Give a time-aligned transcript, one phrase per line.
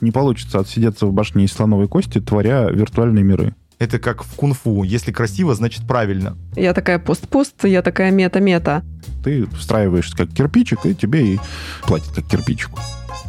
[0.00, 3.54] не получится отсидеться в башне из слоновой кости, творя виртуальные миры.
[3.78, 4.84] Это как в кунг-фу.
[4.84, 6.36] Если красиво, значит правильно.
[6.54, 8.82] Я такая пост-пост, я такая мета-мета.
[9.22, 11.40] Ты встраиваешься как кирпичик, и тебе и
[11.86, 12.78] платят как кирпичику.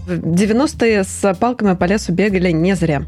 [0.05, 3.03] В 90-е с палками по лесу бегали не зря.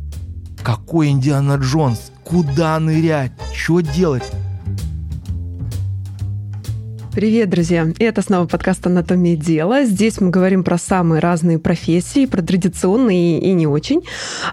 [0.63, 2.11] Какой Индиана Джонс?
[2.25, 3.31] Куда нырять?
[3.53, 4.29] Что делать?
[7.11, 7.87] Привет, друзья!
[7.97, 9.83] И это снова подкаст «Анатомия дела».
[9.83, 14.03] Здесь мы говорим про самые разные профессии, про традиционные и не очень.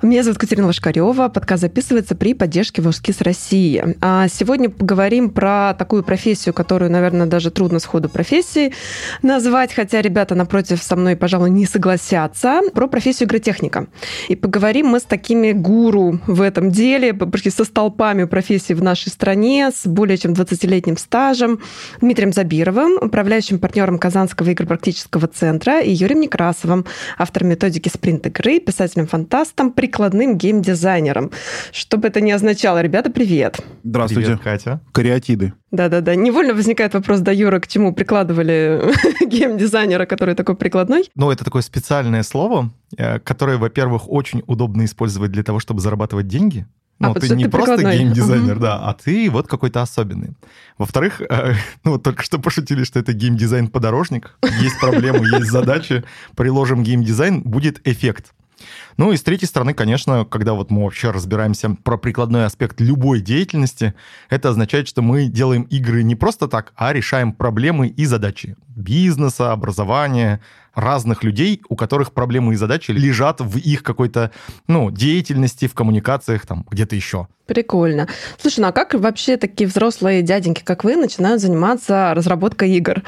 [0.00, 1.28] Меня зовут Катерина Лошкарева.
[1.28, 3.96] Подкаст записывается при поддержке Волжскис России.
[4.00, 8.72] А сегодня поговорим про такую профессию, которую, наверное, даже трудно сходу профессии
[9.20, 13.86] назвать, хотя ребята напротив со мной, пожалуй, не согласятся, про профессию игротехника.
[14.28, 19.10] И поговорим мы с такими гуру в этом деле, почти со столпами профессий в нашей
[19.10, 21.60] стране, с более чем 20-летним стажем,
[22.00, 26.84] Дмитрием Забегом, Забировым, управляющим партнером Казанского игропрактического центра, и Юрием Некрасовым,
[27.18, 31.32] автором методики спринт-игры, писателем-фантастом, прикладным геймдизайнером.
[31.72, 33.58] Что бы это ни означало, ребята, привет.
[33.82, 34.28] Здравствуйте.
[34.28, 34.80] Привет, Катя.
[34.92, 35.54] Кариатиды.
[35.72, 36.14] Да-да-да.
[36.14, 38.80] Невольно возникает вопрос, да, Юра, к чему прикладывали
[39.26, 41.10] геймдизайнера, который такой прикладной?
[41.16, 46.28] Ну, это такое специальное слово, э, которое, во-первых, очень удобно использовать для того, чтобы зарабатывать
[46.28, 46.64] деньги.
[46.98, 50.30] Ну, а, ты не ты просто геймдизайнер, да, а ты вот какой-то особенный.
[50.78, 54.38] Во-вторых, э, ну вот только что пошутили, что это геймдизайн-подорожник.
[54.60, 56.04] Есть проблемы, есть задачи.
[56.36, 58.32] Приложим геймдизайн, будет эффект.
[58.96, 63.20] Ну и с третьей стороны, конечно, когда вот мы вообще разбираемся про прикладной аспект любой
[63.20, 63.94] деятельности,
[64.30, 69.52] это означает, что мы делаем игры не просто так, а решаем проблемы и задачи бизнеса,
[69.52, 70.40] образования,
[70.76, 74.30] разных людей, у которых проблемы и задачи лежат в их какой-то,
[74.68, 77.26] ну, деятельности, в коммуникациях, там, где-то еще.
[77.46, 78.08] Прикольно.
[78.40, 83.04] Слушай, ну а как вообще такие взрослые дяденьки, как вы, начинают заниматься разработкой игр?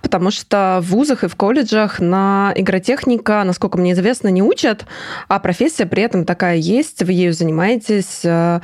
[0.00, 4.86] Потому что в вузах и в колледжах на игротехника, насколько мне известно, не учат,
[5.26, 8.60] а профессия при этом такая есть, вы ею занимаетесь, э,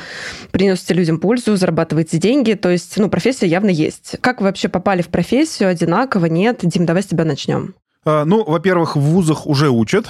[0.52, 4.14] приносите людям пользу, зарабатываете деньги, то есть, ну, профессия явно есть.
[4.20, 6.45] Как вы вообще попали в профессию одинаково, нет?
[6.52, 7.74] Дим, давай с тебя начнем.
[8.04, 10.08] А, ну, во-первых, в вузах уже учат,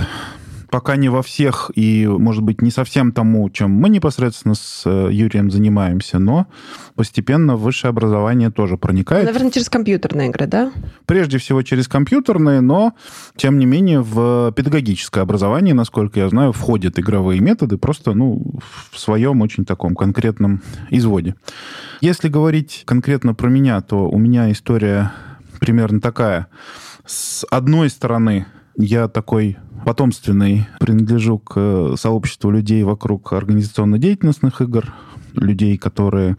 [0.71, 5.09] пока не во всех и, может быть, не совсем тому, чем мы непосредственно с э,
[5.11, 6.47] Юрием занимаемся, но
[6.95, 9.25] постепенно высшее образование тоже проникает.
[9.25, 10.73] Наверное, через компьютерные игры, да?
[11.07, 12.93] Прежде всего через компьютерные, но,
[13.37, 18.61] тем не менее, в педагогическое образование, насколько я знаю, входят игровые методы просто, ну,
[18.91, 21.37] в своем очень таком конкретном изводе.
[22.01, 25.13] Если говорить конкретно про меня, то у меня история
[25.59, 26.49] примерно такая–
[27.06, 28.47] с одной стороны,
[28.77, 34.93] я такой потомственный, принадлежу к э, сообществу людей вокруг организационно-деятельностных игр,
[35.37, 36.37] людей, которые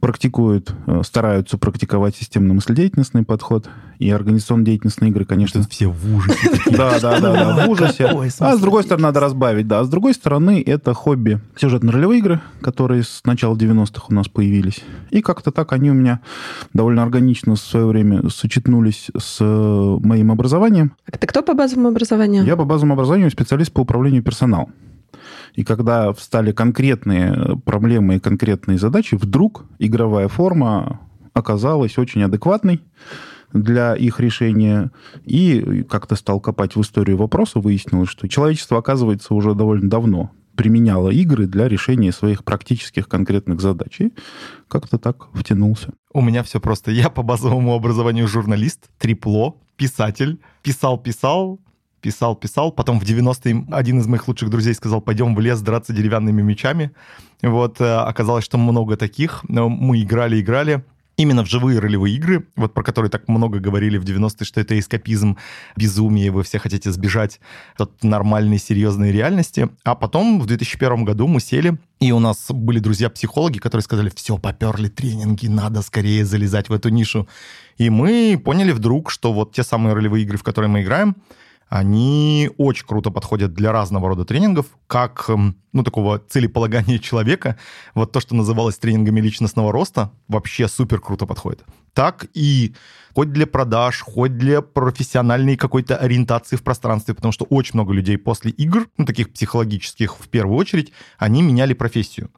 [0.00, 3.68] практикуют, э, стараются практиковать системно-мыследеятельностный подход.
[3.98, 5.62] И организационно-деятельностные игры, конечно...
[5.70, 6.50] все в ужасе.
[6.70, 8.06] Да, да, да, да, в ужасе.
[8.40, 9.80] А с другой стороны, надо разбавить, да.
[9.80, 11.40] А с другой стороны, это хобби.
[11.56, 14.80] Сюжетно-ролевые игры, которые с начала 90-х у нас появились.
[15.10, 16.20] И как-то так они у меня
[16.72, 20.96] довольно органично в свое время сочетнулись с э, моим образованием.
[21.06, 22.44] А ты кто по базовому образованию?
[22.44, 24.72] Я по базовому образованию специалист по управлению персоналом.
[25.54, 31.00] И когда встали конкретные проблемы и конкретные задачи, вдруг игровая форма
[31.34, 32.80] оказалась очень адекватной
[33.52, 34.90] для их решения.
[35.24, 41.08] И как-то стал копать в историю вопроса, выяснилось, что человечество, оказывается, уже довольно давно применяло
[41.08, 44.00] игры для решения своих практических конкретных задач.
[44.00, 44.12] И
[44.68, 45.92] как-то так втянулся.
[46.12, 46.90] У меня все просто.
[46.90, 50.40] Я по базовому образованию журналист, трипло, писатель.
[50.62, 51.60] Писал-писал,
[52.02, 52.72] писал, писал.
[52.72, 56.90] Потом в 90-е один из моих лучших друзей сказал, пойдем в лес драться деревянными мечами.
[57.42, 59.42] Вот, э, оказалось, что много таких.
[59.48, 60.84] Мы играли, играли
[61.16, 64.78] именно в живые ролевые игры, вот про которые так много говорили в 90-е, что это
[64.78, 65.36] эскапизм,
[65.76, 67.40] безумие, вы все хотите сбежать
[67.76, 69.68] от нормальной, серьезной реальности.
[69.84, 74.38] А потом в 2001 году мы сели, и у нас были друзья-психологи, которые сказали, все,
[74.38, 77.28] поперли тренинги, надо скорее залезать в эту нишу.
[77.78, 81.16] И мы поняли вдруг, что вот те самые ролевые игры, в которые мы играем,
[81.72, 87.56] они очень круто подходят для разного рода тренингов, как, эм, ну, такого целеполагания человека.
[87.94, 91.64] Вот то, что называлось тренингами личностного роста, вообще супер круто подходит.
[91.94, 92.74] Так и
[93.14, 98.18] хоть для продаж, хоть для профессиональной какой-то ориентации в пространстве, потому что очень много людей
[98.18, 102.30] после игр, ну, таких психологических в первую очередь, они меняли профессию.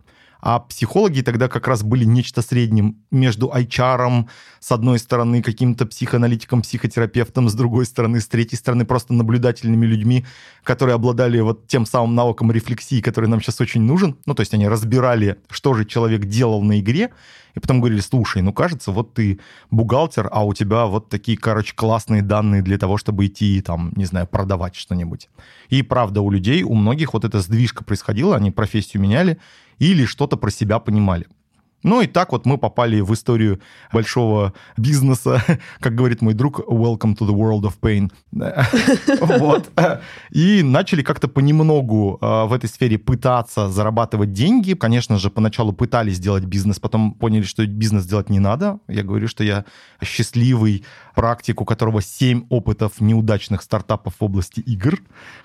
[0.45, 4.27] А психологи тогда как раз были нечто средним между HR,
[4.61, 10.27] с одной стороны, каким-то психоаналитиком, психотерапевтом, с другой стороны, с третьей стороны, просто наблюдательными людьми,
[10.63, 14.19] которые обладали вот тем самым навыком рефлексии, который нам сейчас очень нужен.
[14.27, 17.11] Ну, то есть они разбирали, что же человек делал на игре,
[17.55, 19.39] и потом говорили, слушай, ну кажется, вот ты
[19.71, 24.05] бухгалтер, а у тебя вот такие, короче, классные данные для того, чтобы идти, там, не
[24.05, 25.29] знаю, продавать что-нибудь.
[25.69, 29.39] И правда, у людей, у многих вот эта сдвижка происходила, они профессию меняли
[29.79, 31.27] или что-то про себя понимали.
[31.85, 33.61] Ну и так вот мы попали в историю
[33.93, 35.43] большого бизнеса,
[35.81, 38.11] как говорит мой друг, welcome to the world of pain.
[39.21, 39.71] Вот.
[40.31, 44.75] И начали как-то понемногу а, в этой сфере пытаться зарабатывать деньги.
[44.75, 48.79] Конечно же, поначалу пытались сделать бизнес, потом поняли, что бизнес делать не надо.
[48.89, 49.65] Я говорю, что я
[50.03, 50.85] счастливый
[51.15, 54.99] практик, у которого 7 опытов неудачных стартапов в области игр.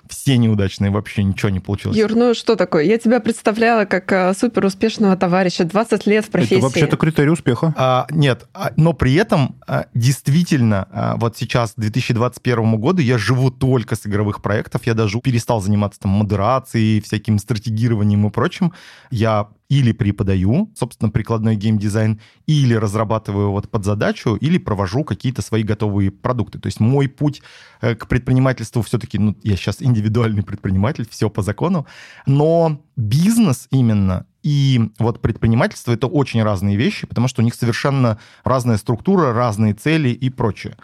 [0.08, 1.96] Все неудачные, вообще ничего не получилось.
[1.96, 2.84] Юр, ну что такое?
[2.84, 6.56] Я тебя представляла как а, супер успешного товарища, 20 лет профессии.
[6.56, 7.74] Это вообще-то критерий успеха.
[7.76, 13.18] А, нет, а, но при этом а, действительно а, вот сейчас, к 2021 году, я
[13.18, 14.86] живу только с игровых проектов.
[14.86, 18.72] Я даже перестал заниматься там модерацией, всяким стратегированием и прочим.
[19.10, 25.62] Я или преподаю, собственно, прикладной геймдизайн, или разрабатываю вот под задачу, или провожу какие-то свои
[25.62, 26.58] готовые продукты.
[26.58, 27.40] То есть мой путь
[27.80, 31.86] э, к предпринимательству все-таки, ну, я сейчас индивидуальный предприниматель, все по закону,
[32.26, 38.18] но бизнес именно и вот предпринимательство— это очень разные вещи, потому что у них совершенно
[38.42, 40.76] разная структура, разные цели и прочее.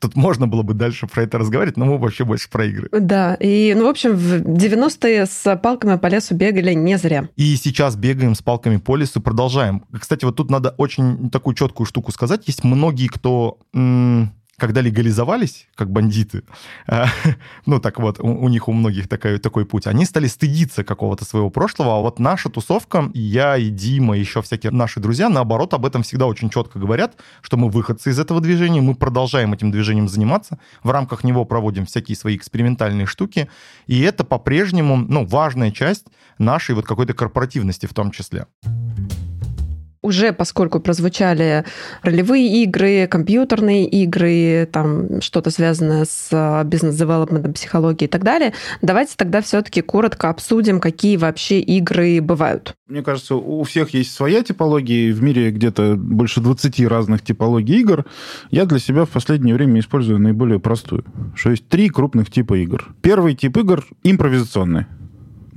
[0.00, 2.88] Тут можно было бы дальше про это разговаривать, но мы вообще больше про игры.
[2.92, 7.28] Да, и, ну, в общем, в 90-е с палками по лесу бегали не зря.
[7.36, 9.84] И сейчас бегаем с палками по лесу, продолжаем.
[9.92, 12.46] Кстати, вот тут надо очень такую четкую штуку сказать.
[12.46, 13.58] Есть многие, кто
[14.58, 16.42] когда легализовались, как бандиты,
[16.88, 17.04] э,
[17.66, 21.24] ну так вот, у, у них у многих такой, такой путь, они стали стыдиться какого-то
[21.24, 25.74] своего прошлого, а вот наша тусовка, я и Дима, и еще всякие наши друзья, наоборот,
[25.74, 29.70] об этом всегда очень четко говорят, что мы выходцы из этого движения, мы продолжаем этим
[29.70, 33.48] движением заниматься, в рамках него проводим всякие свои экспериментальные штуки,
[33.86, 36.06] и это по-прежнему, ну, важная часть
[36.38, 38.46] нашей вот какой-то корпоративности в том числе
[40.08, 41.64] уже, поскольку прозвучали
[42.02, 49.12] ролевые игры, компьютерные игры, там что-то связанное с а, бизнес-девелопментом, психологией и так далее, давайте
[49.16, 52.74] тогда все-таки коротко обсудим, какие вообще игры бывают.
[52.88, 58.06] Мне кажется, у всех есть своя типология, в мире где-то больше 20 разных типологий игр.
[58.50, 62.88] Я для себя в последнее время использую наиболее простую, что есть три крупных типа игр.
[63.02, 64.86] Первый тип игр— импровизационные.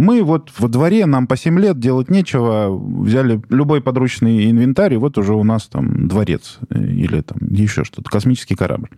[0.02, 4.98] Мы вот во дворе, нам по 7 лет делать нечего, взяли любой подручный инвентарь, и
[4.98, 8.90] вот уже у нас там дворец э, или там еще что-то, космический корабль.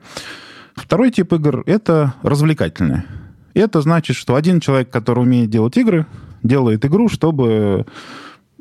[0.75, 3.03] Второй тип игр— это развлекательные.
[3.53, 6.05] Это значит, что один человек, который умеет делать игры,
[6.41, 7.85] делает игру, чтобы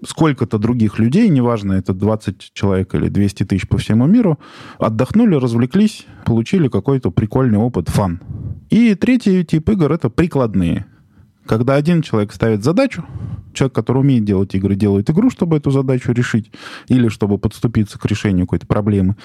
[0.04, 4.40] сколько-то других людей, неважно, это 20 человек или 200 тысяч по всему миру,
[4.80, 8.20] отдохнули, развлеклись, получили какой-то прикольный опыт, фан.
[8.68, 10.86] И третий тип игр— это прикладные.
[11.46, 13.04] Когда один человек ставит задачу,
[13.52, 16.50] человек, который умеет делать игры, делает игру, чтобы эту задачу решить,
[16.88, 19.16] или чтобы подступиться к решению какой-то проблемы.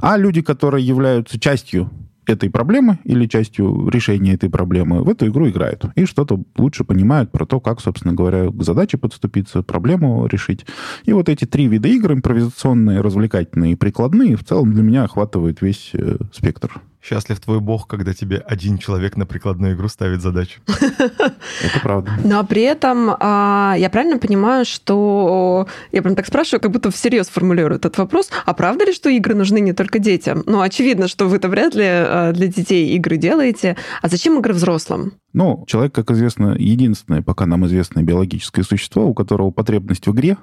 [0.00, 1.90] А люди, которые являются частью
[2.26, 5.84] этой проблемы или частью решения этой проблемы в эту игру играют.
[5.94, 10.66] И что-то лучше понимают про то, как, собственно говоря, к задаче подступиться, проблему решить.
[11.04, 15.62] И вот эти три вида игр, импровизационные, развлекательные и прикладные, в целом для меня охватывают
[15.62, 16.82] весь э, спектр.
[17.08, 20.60] Счастлив твой бог, когда тебе один человек на прикладную игру ставит задачу.
[20.66, 22.10] Это правда.
[22.24, 27.28] Но при этом а, я правильно понимаю, что я прям так спрашиваю, как будто всерьез
[27.28, 28.30] формулирую этот вопрос.
[28.44, 30.42] А правда ли, что игры нужны не только детям?
[30.46, 33.76] Ну, очевидно, что вы-то вряд ли а, для детей игры делаете.
[34.02, 35.12] А зачем игры взрослым?
[35.36, 40.38] Ну, человек, как известно, единственное, пока нам известное биологическое существо, у которого потребность в игре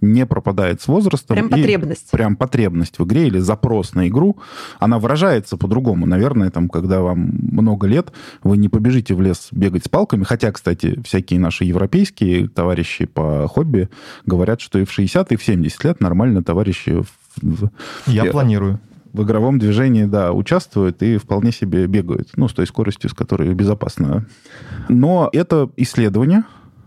[0.00, 1.34] не пропадает с возрастом.
[1.34, 2.10] Прям потребность.
[2.12, 4.36] Прям потребность в игре или запрос на игру,
[4.78, 6.06] она выражается по-другому.
[6.06, 7.18] Наверное, там, когда вам
[7.50, 8.12] много лет,
[8.44, 10.22] вы не побежите в лес бегать с палками.
[10.22, 13.88] Хотя, кстати, всякие наши европейские товарищи по хобби
[14.24, 17.02] говорят, что и в 60, и в 70 лет нормально товарищи...
[17.42, 17.70] В...
[18.06, 18.78] Я, Я планирую
[19.12, 22.30] в игровом движении, да, участвуют и вполне себе бегают.
[22.36, 24.26] Ну, с той скоростью, с которой безопасно.
[24.88, 26.44] Но это исследование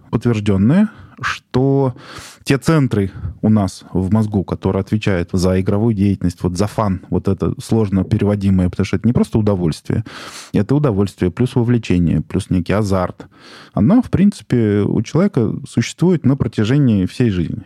[0.09, 0.89] подтвержденное,
[1.21, 1.95] что
[2.43, 3.11] те центры
[3.41, 8.03] у нас в мозгу, которые отвечают за игровую деятельность, вот за фан, вот это сложно
[8.03, 10.03] переводимое, потому что это не просто удовольствие,
[10.51, 13.27] это удовольствие плюс вовлечение, плюс некий азарт.
[13.73, 17.63] Оно, в принципе, у человека существует на протяжении всей жизни.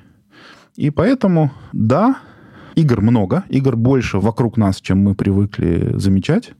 [0.76, 2.18] И поэтому, да,
[2.76, 6.52] игр много, игр больше вокруг нас, чем мы привыкли замечать.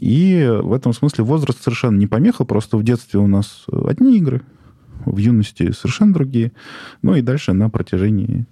[0.00, 4.42] И в этом смысле возраст совершенно не помеха, просто в детстве у нас одни игры,
[5.06, 6.52] в юности совершенно другие.
[7.02, 8.46] Ну и дальше на протяжении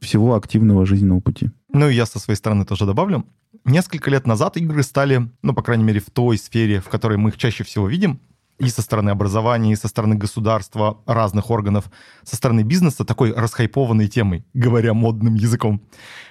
[0.00, 1.50] всего активного жизненного пути.
[1.72, 3.24] Ну и я со своей стороны тоже добавлю.
[3.64, 7.30] Несколько лет назад игры стали, ну, по крайней мере, в той сфере, в которой мы
[7.30, 8.20] их чаще всего видим,
[8.58, 11.90] и со стороны образования, и со стороны государства, разных органов,
[12.22, 15.82] со стороны бизнеса такой расхайпованной темой, говоря модным языком.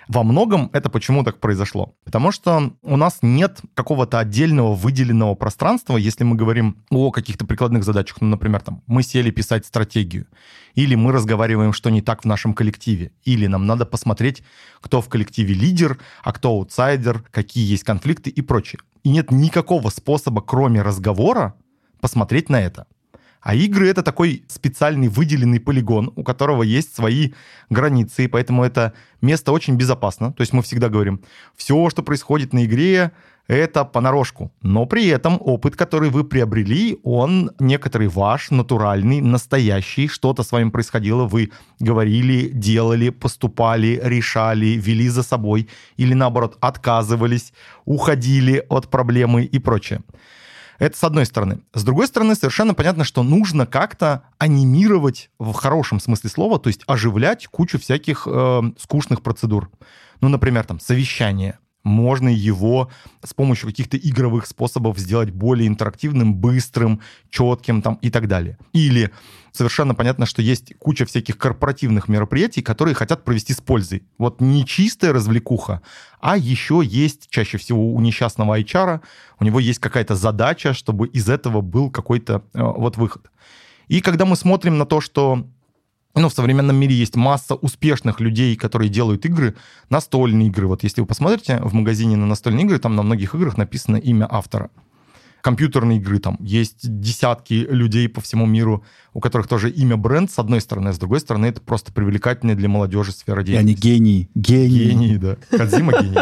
[0.08, 1.96] Во многом это почему так произошло?
[2.03, 7.84] Потому что у нас нет какого-то отдельного выделенного пространства, если мы говорим о каких-то прикладных
[7.84, 8.22] задачах.
[8.22, 10.27] Ну, например, там, мы сели писать стратегию,
[10.75, 14.44] или мы разговариваем, что не так в нашем коллективе, или нам надо посмотреть,
[14.82, 18.80] кто в коллективе лидер, а кто аутсайдер, какие есть конфликты и прочее.
[19.03, 21.56] И нет никакого способа, кроме разговора,
[22.04, 22.86] посмотреть на это.
[23.40, 27.32] А игры— это такой специальный выделенный полигон, у которого есть свои
[27.70, 28.92] границы, и поэтому это
[29.22, 30.34] место очень безопасно.
[30.34, 31.22] То есть мы всегда говорим,
[31.56, 33.12] все, что происходит на игре,
[33.48, 34.52] это понарошку.
[34.62, 40.10] Но при этом опыт, который вы приобрели, он некоторый ваш, натуральный, настоящий.
[40.10, 45.68] Что-то с вами происходило, вы говорили, делали, поступали, решали, вели за собой
[46.00, 47.54] или наоборот отказывались,
[47.86, 50.02] уходили от проблемы и прочее.
[50.80, 51.60] Это с одной стороны.
[51.74, 56.82] С другой стороны, совершенно понятно, что нужно как-то анимировать в хорошем смысле слова, то есть
[56.88, 59.70] оживлять кучу всяких э, скучных процедур.
[60.22, 61.60] Ну, например, там совещание.
[61.84, 62.90] Можно его
[63.24, 68.58] с помощью каких-то игровых способов сделать более интерактивным, быстрым, четким там, и так далее.
[68.72, 69.12] Или
[69.52, 74.04] совершенно понятно, что есть куча всяких корпоративных мероприятий, которые хотят провести с пользой.
[74.18, 75.82] Вот не чистая развлекуха,
[76.22, 79.02] а еще есть чаще всего у несчастного HR,
[79.40, 83.30] у него есть какая-то задача, чтобы из этого был какой-то э, вот выход.
[83.90, 85.46] И когда мы смотрим на то, что
[86.15, 89.55] ну, в современном мире есть масса успешных людей, которые делают игры,
[89.89, 90.67] настольные игры.
[90.67, 94.27] Вот если вы посмотрите в магазине на настольные игры, там на многих играх написано имя
[94.29, 94.70] автора
[95.43, 100.39] компьютерные игры, там есть десятки людей по всему миру, у которых тоже имя бренд, с
[100.39, 103.86] одной стороны, а с другой стороны, это просто привлекательная для молодежи сфера деятельности.
[103.86, 104.84] И они гении, гении.
[104.86, 105.36] Гении, да.
[105.51, 106.17] Кадзима гений.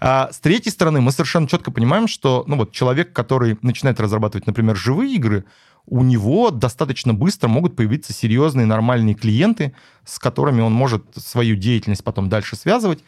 [0.00, 4.46] А с третьей стороны, мы совершенно четко понимаем, что ну вот, человек, который начинает разрабатывать,
[4.46, 5.44] например, живые игры,
[5.90, 12.04] у него достаточно быстро могут появиться серьезные нормальные клиенты, с которыми он может свою деятельность
[12.04, 13.00] потом дальше связывать.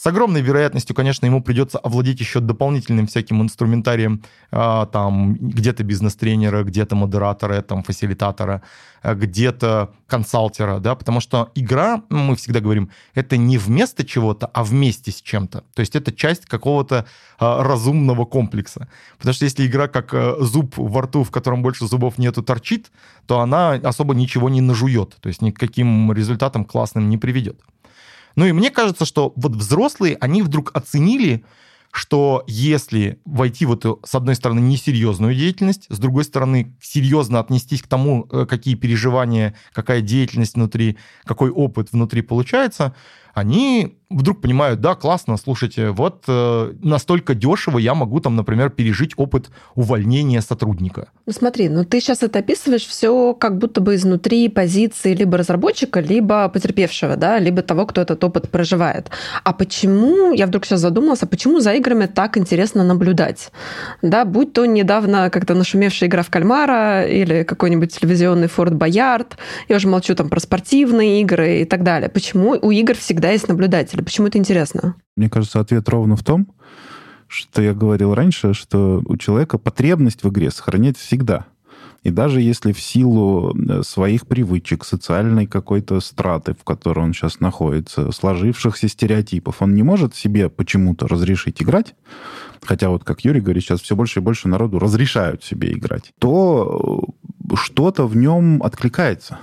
[0.00, 6.64] С огромной вероятностью, конечно, ему придется овладеть еще дополнительным всяким инструментарием, а, там где-то бизнес-тренера,
[6.64, 8.62] где-то модератора, там фасилитатора,
[9.02, 14.64] а, где-то консалтера, да, потому что игра, мы всегда говорим, это не вместо чего-то, а
[14.64, 15.64] вместе с чем-то.
[15.74, 17.04] То есть это часть какого-то
[17.38, 18.88] а, разумного комплекса.
[19.18, 22.90] Потому что если игра как зуб во рту, в котором больше зубов нету, торчит,
[23.26, 27.60] то она особо ничего не нажует, то есть никаким результатом классным не приведет.
[28.40, 31.44] Ну и мне кажется, что вот взрослые, они вдруг оценили,
[31.92, 37.82] что если войти в эту, с одной стороны, несерьезную деятельность, с другой стороны, серьезно отнестись
[37.82, 42.94] к тому, э, какие переживания, какая деятельность внутри, какой опыт внутри получается,
[43.34, 49.12] они вдруг понимают, да, классно, слушайте, вот э, настолько дешево я могу там, например, пережить
[49.16, 51.08] опыт увольнения сотрудника.
[51.26, 56.00] Ну смотри, ну ты сейчас это описываешь все как будто бы изнутри позиции либо разработчика,
[56.00, 59.10] либо потерпевшего, да, либо того, кто этот опыт проживает.
[59.44, 63.52] А почему, я вдруг сейчас задумалась, а почему за играми так интересно наблюдать?
[64.02, 69.36] Да, будь то недавно как-то нашумевшая игра в кальмара или какой-нибудь телевизионный Форт Боярд,
[69.68, 72.08] я уже молчу там про спортивные игры и так далее.
[72.08, 74.02] Почему у игр всегда есть наблюдатель?
[74.02, 74.94] почему это интересно?
[75.16, 76.48] Мне кажется, ответ ровно в том,
[77.28, 81.46] что я говорил раньше, что у человека потребность в игре сохранять всегда.
[82.02, 87.40] И даже если в силу э, своих привычек, социальной какой-то страты, в которой он сейчас
[87.40, 91.94] находится, сложившихся стереотипов, он не может себе почему-то разрешить играть,
[92.62, 97.04] хотя вот, как Юрий говорит, сейчас все больше и больше народу разрешают себе играть, то
[97.50, 99.38] э, что-то в нем откликается.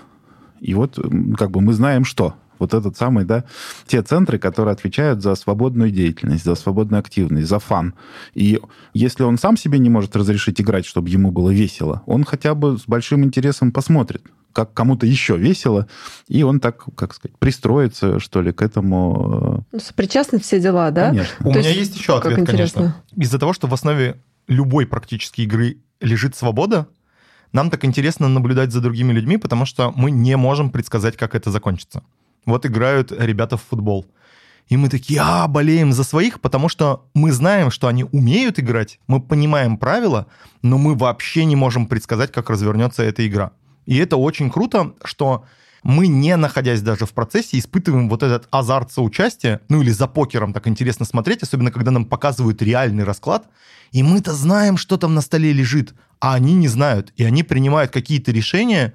[0.59, 0.97] И вот
[1.37, 3.43] как бы мы знаем, что вот этот самый, да,
[3.85, 7.93] те центры, которые отвечают за свободную деятельность, за свободную активность, за фан.
[8.33, 8.59] И
[8.93, 12.77] если он сам себе не может разрешить играть, чтобы ему было весело, он хотя бы
[12.77, 14.23] с большим интересом посмотрит,
[14.53, 15.87] как кому-то еще весело,
[16.27, 19.63] и он так, как сказать, пристроится, что ли, к этому.
[19.71, 21.09] Э, ну, Сопричастны все дела, да?
[21.09, 21.35] Конечно.
[21.41, 22.95] У То меня есть, есть еще ответ, конечно.
[23.15, 26.87] Из-за того, что в основе любой практически игры лежит свобода,
[27.51, 31.51] нам так интересно наблюдать за другими людьми, потому что мы не можем предсказать, как это
[31.51, 32.03] закончится.
[32.47, 34.07] Вот играют ребята в футбол.
[34.69, 38.99] И мы такие, а, болеем за своих, потому что мы знаем, что они умеют играть,
[39.07, 40.27] мы понимаем правила,
[40.61, 43.51] но мы вообще не можем предсказать, как развернется эта игра.
[43.85, 45.45] И это очень круто, что
[45.83, 50.53] мы, не находясь даже в процессе, испытываем вот этот азарт соучастия, ну или за покером
[50.53, 53.45] так интересно смотреть, особенно когда нам показывают реальный расклад,
[53.91, 57.91] и мы-то знаем, что там на столе лежит, а они не знают, и они принимают
[57.91, 58.93] какие-то решения,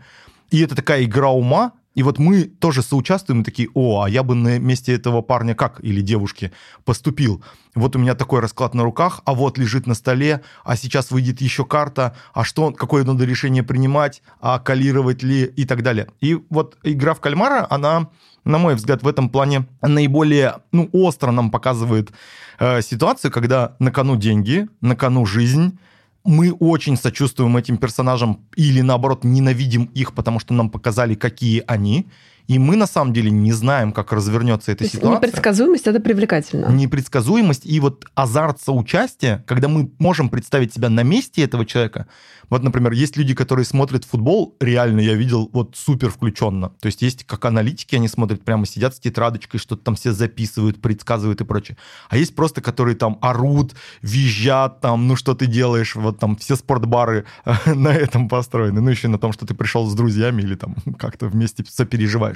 [0.50, 4.34] и это такая игра ума, И вот мы тоже соучаствуем, такие, о, а я бы
[4.34, 6.52] на месте этого парня как, или девушки,
[6.84, 7.42] поступил.
[7.74, 11.40] Вот у меня такой расклад на руках, а вот лежит на столе, а сейчас выйдет
[11.40, 16.08] еще карта, а что, какое надо решение принимать, а калировать ли и так далее.
[16.20, 18.08] И вот игра в кальмара, она,
[18.44, 22.12] на мой взгляд, в этом плане наиболее ну, остро нам показывает
[22.58, 25.78] э, ситуацию, когда на кону деньги, на кону жизнь,
[26.24, 32.08] мы очень сочувствуем этим персонажам или, наоборот, ненавидим их, потому что нам показали, какие они.
[32.48, 35.16] И мы на самом деле не знаем, как развернется эта ситуация.
[35.16, 36.66] непредсказуемость это привлекательно.
[36.66, 42.06] Непредсказуемость и вот азарт соучастия, когда мы можем представить себя на месте этого человека.
[42.52, 46.68] Вот, например, есть люди, которые смотрят футбол, реально я видел вот супер включенно.
[46.80, 50.78] То есть есть как аналитики, они смотрят прямо, сидят с тетрадочкой, что-то там все записывают,
[50.82, 51.78] предсказывают и прочее.
[52.10, 56.56] А есть просто, которые там орут, визжат, там, ну что ты делаешь, вот там все
[56.56, 57.24] спортбары
[57.66, 58.82] на этом построены.
[58.82, 62.31] Ну еще на том, что ты пришел с друзьями или там как-то вместе сопереживаешь.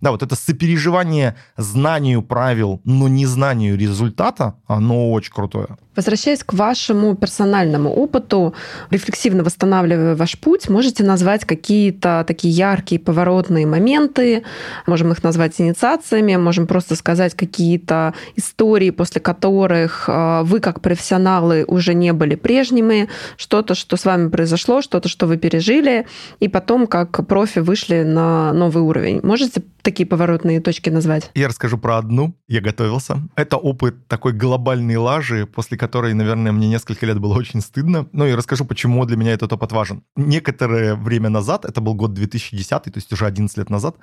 [0.00, 5.76] Да, вот это сопереживание знанию правил, но не знанию результата, оно очень крутое.
[5.96, 8.54] Возвращаясь к вашему персональному опыту,
[8.90, 14.44] рефлексивно восстанавливая ваш путь, можете назвать какие-то такие яркие поворотные моменты,
[14.86, 21.64] можем их назвать инициациями, можем просто сказать какие-то истории, после которых э, вы как профессионалы
[21.66, 26.06] уже не были прежними, что-то, что с вами произошло, что-то, что вы пережили,
[26.38, 29.20] и потом как профи вышли на новый уровень.
[29.24, 29.39] Можете
[29.82, 31.30] такие поворотные точки назвать?
[31.34, 32.34] Я расскажу про одну.
[32.48, 33.28] Я готовился.
[33.36, 38.08] Это опыт такой глобальной лажи, после которой, наверное, мне несколько лет было очень стыдно.
[38.12, 40.02] Ну и расскажу, почему для меня этот опыт важен.
[40.16, 43.96] Некоторое время назад, это был год 2010, то есть уже 11 лет назад,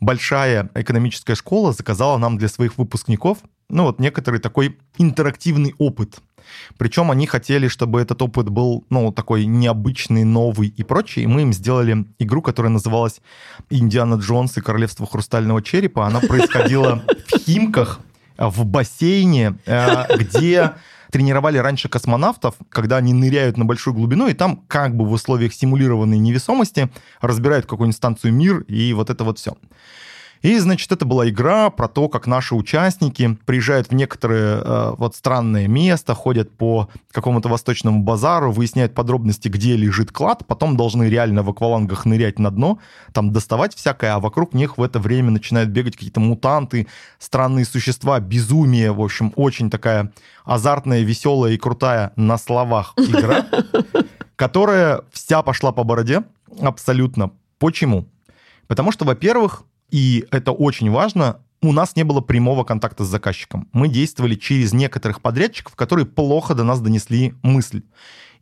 [0.00, 6.18] большая экономическая школа заказала нам для своих выпускников, ну вот некоторый такой интерактивный опыт–
[6.78, 11.24] причем они хотели, чтобы этот опыт был, ну, такой необычный, новый и прочее.
[11.24, 13.20] И мы им сделали игру, которая называлась
[13.70, 16.06] «Индиана Джонс и Королевство Хрустального Черепа».
[16.06, 18.00] Она происходила в Химках,
[18.38, 20.72] в бассейне, э, где
[21.12, 25.52] тренировали раньше космонавтов, когда они ныряют на большую глубину, и там как бы в условиях
[25.52, 26.90] симулированной невесомости
[27.20, 29.56] разбирают какую-нибудь станцию «Мир», и вот это вот все.
[30.42, 35.14] И, значит, это была игра про то, как наши участники приезжают в некоторые э, вот
[35.14, 41.44] странное место, ходят по какому-то восточному базару, выясняют подробности, где лежит клад, потом должны реально
[41.44, 42.80] в аквалангах нырять на дно,
[43.12, 46.88] там доставать всякое, а вокруг них в это время начинают бегать какие-то мутанты,
[47.20, 50.12] странные существа, безумие, в общем, очень такая
[50.44, 53.46] азартная, веселая и крутая на словах игра,
[54.36, 56.24] которая вся пошла по бороде
[56.60, 57.30] абсолютно.
[57.58, 58.08] Почему?
[58.66, 63.68] Потому что, во-первых, и это очень важно, у нас не было прямого контакта с заказчиком.
[63.72, 67.82] Мы действовали через некоторых подрядчиков, которые плохо до нас донесли мысль.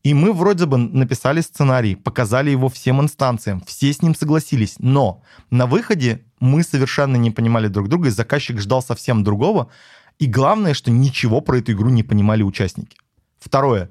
[0.04, 5.22] И мы вроде бы написали сценарий, показали его всем инстанциям, все с ним согласились, но
[5.50, 9.68] на выходе мы совершенно не понимали друг друга, и заказчик ждал совсем другого.
[10.18, 12.96] И главное, что ничего про эту игру не понимали участники.
[13.40, 13.90] Второе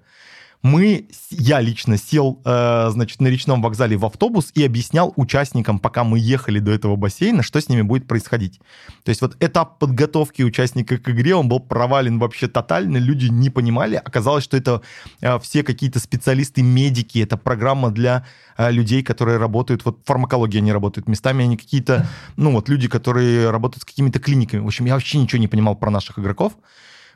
[0.62, 6.04] мы, я лично сел, э, значит, на речном вокзале в автобус и объяснял участникам, пока
[6.04, 8.60] мы ехали до этого бассейна, что с ними будет происходить.
[9.04, 13.50] То есть вот этап подготовки участника к игре, он был провален вообще тотально, люди не
[13.50, 13.96] понимали.
[13.96, 14.82] Оказалось, что это
[15.22, 18.26] э, все какие-то специалисты-медики, это программа для
[18.58, 23.50] э, людей, которые работают, вот фармакология они работают, местами они какие-то, ну вот люди, которые
[23.50, 24.60] работают с какими-то клиниками.
[24.60, 26.58] В общем, я вообще ничего не понимал про наших игроков.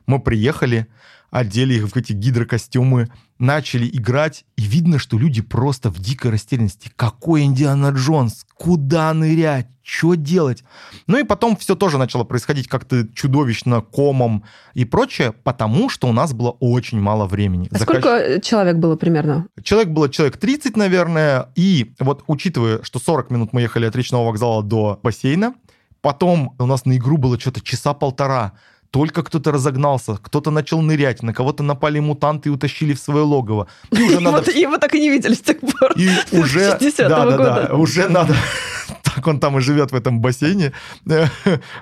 [0.05, 0.87] Мы приехали,
[1.33, 6.91] одели их в эти гидрокостюмы, начали играть, и видно, что люди просто в дикой растерянности.
[6.95, 8.45] Какой Индиана Джонс?
[8.55, 9.67] Куда нырять?
[9.81, 10.63] Что делать?
[11.07, 14.43] Ну и потом все тоже начало происходить как-то чудовищно, комом
[14.75, 17.67] и прочее, потому что у нас было очень мало времени.
[17.71, 17.97] А Заказ...
[17.97, 19.47] сколько человек было примерно?
[19.63, 24.27] Человек было человек 30, наверное, и вот учитывая, что 40 минут мы ехали от речного
[24.27, 25.55] вокзала до бассейна,
[26.01, 28.53] потом у нас на игру было что-то часа полтора,
[28.93, 33.67] только кто-то разогнался, кто-то начал нырять, на кого-то напали мутанты и утащили в свое логово.
[33.89, 34.37] И уже надо...
[34.37, 35.93] вот, его так и не видели с тех пор.
[35.95, 38.35] И уже, да, да, да, уже надо
[39.03, 40.73] так он там и живет в этом бассейне,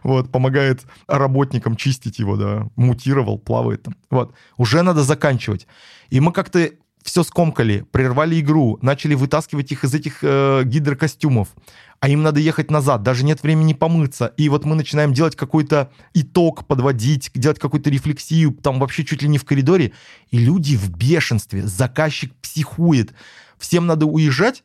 [0.04, 5.68] вот, помогает работникам чистить его, да, мутировал, плавает там, вот, уже надо заканчивать.
[6.12, 6.70] И мы как-то
[7.04, 11.50] все скомкали, прервали игру, начали вытаскивать их из этих э, гидрокостюмов
[12.02, 14.34] а им надо ехать назад, даже нет времени помыться.
[14.36, 19.30] И вот мы начинаем делать какой-то итог, подводить, делать какую-то рефлексию, там вообще чуть ли
[19.30, 19.94] не в коридоре.
[20.32, 23.14] И люди в бешенстве, заказчик психует.
[23.60, 24.64] Всем надо уезжать,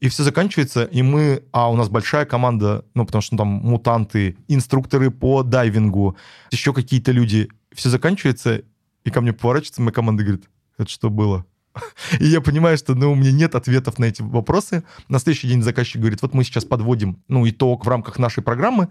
[0.00, 1.44] и все заканчивается, и мы...
[1.52, 6.16] А у нас большая команда, ну, потому что там мутанты, инструкторы по дайвингу,
[6.50, 7.50] еще какие-то люди.
[7.74, 8.62] Все заканчивается,
[9.04, 11.44] и ко мне поворачивается моя команда говорит, это что было?
[12.20, 14.84] И я понимаю, что ну, у меня нет ответов на эти вопросы.
[15.08, 18.88] На следующий день заказчик говорит, вот мы сейчас подводим ну, итог в рамках нашей программы.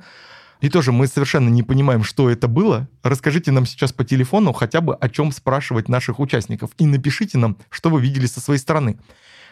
[0.62, 2.88] И тоже мы совершенно не понимаем, что это было.
[3.02, 6.72] Расскажите нам сейчас по телефону хотя бы о чем спрашивать наших участников.
[6.78, 8.98] И напишите нам, что вы видели со своей стороны.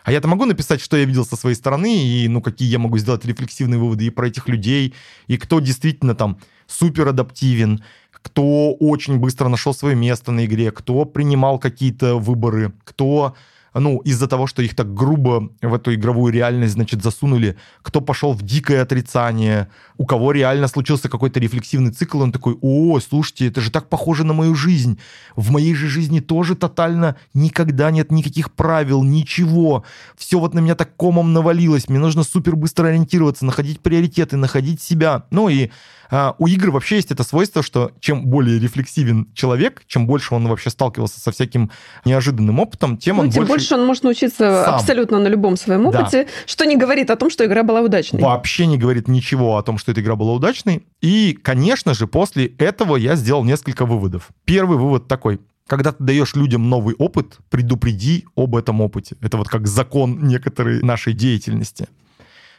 [0.04, 2.98] А я-то могу написать, что я видел со своей стороны, и ну какие я могу
[2.98, 4.94] сделать рефлексивные выводы и про этих людей,
[5.28, 7.84] и кто действительно там супер адаптивен,
[8.22, 13.36] кто очень быстро нашел свое место на игре, кто принимал какие-то выборы, кто
[13.74, 18.34] ну, из-за того, что их так грубо в эту игровую реальность, значит, засунули, кто пошел
[18.34, 23.62] в дикое отрицание, у кого реально случился какой-то рефлексивный цикл, он такой, о, слушайте, это
[23.62, 25.00] же так похоже на мою жизнь.
[25.36, 29.84] В моей же жизни тоже тотально никогда нет никаких правил, ничего.
[30.18, 34.82] Все вот на меня так комом навалилось, мне нужно супер быстро ориентироваться, находить приоритеты, находить
[34.82, 35.26] себя.
[35.32, 35.70] Ну и
[36.12, 40.48] а, у игр вообще есть это свойство, что чем более рефлексивен человек, чем больше он
[40.48, 41.70] вообще сталкивался со всяким
[42.04, 43.54] неожиданным опытом, тем ну, он тем больше...
[43.54, 44.76] больше он может научиться сам.
[44.76, 46.30] абсолютно на любом своем опыте, да.
[46.46, 48.22] что не говорит о том, что игра была удачной.
[48.22, 50.86] Вообще не говорит ничего о том, что эта игра была удачной.
[51.02, 54.30] И, конечно же, после этого я сделал несколько выводов.
[54.46, 55.40] Первый вывод такой.
[55.68, 59.16] Когда ты даешь людям новый опыт, предупреди об этом опыте.
[59.22, 61.88] Это вот как закон некоторой нашей деятельности.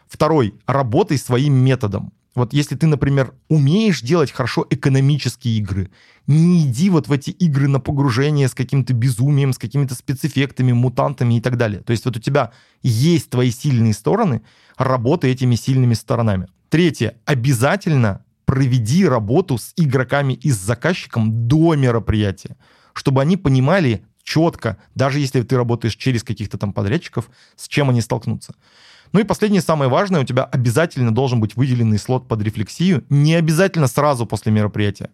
[0.07, 0.55] Второй.
[0.67, 2.13] Работай своим методом.
[2.35, 5.91] Вот если ты, например, умеешь делать хорошо экономические игры,
[6.27, 11.35] не иди вот в эти игры на погружение с каким-то безумием, с какими-то спецэффектами, мутантами
[11.35, 11.83] и так далее.
[11.83, 14.43] То есть вот у тебя есть твои сильные стороны,
[14.77, 16.47] работай этими сильными сторонами.
[16.69, 17.17] Третье.
[17.25, 22.57] Обязательно проведи работу с игроками и с заказчиком до мероприятия,
[22.93, 28.01] чтобы они понимали четко, даже если ты работаешь через каких-то там подрядчиков, с чем они
[28.01, 28.55] столкнутся.
[29.13, 33.35] Ну и последнее, самое важное, у тебя обязательно должен быть выделенный слот под рефлексию, не
[33.35, 35.11] обязательно сразу после мероприятия.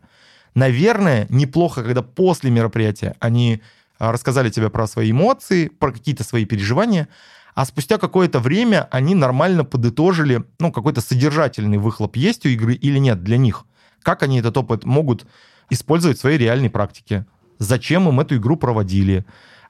[0.55, 3.63] Наверное, неплохо, когда после мероприятия они
[3.99, 7.09] а, рассказали тебе про свои эмоции, про какие-то свои переживания,
[7.55, 12.99] а спустя какое-то время они нормально подытожили, ну, какой-то содержательный выхлоп есть у игры или
[12.99, 13.65] нет для них.
[14.03, 15.27] Как они этот опыт могут
[15.71, 17.27] использовать в своей реальной практике.
[17.59, 19.25] Зачем им эту игру проводили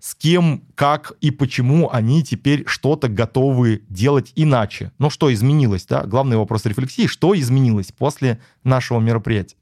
[0.07, 4.93] с кем, как и почему они теперь что-то готовы делать иначе.
[5.01, 6.05] Ну, что изменилось, да?
[6.05, 9.57] Главный вопрос рефлексии, что изменилось после нашего мероприятия.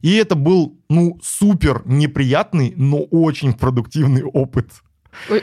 [0.00, 4.70] И это был, ну, супер неприятный, но очень продуктивный опыт.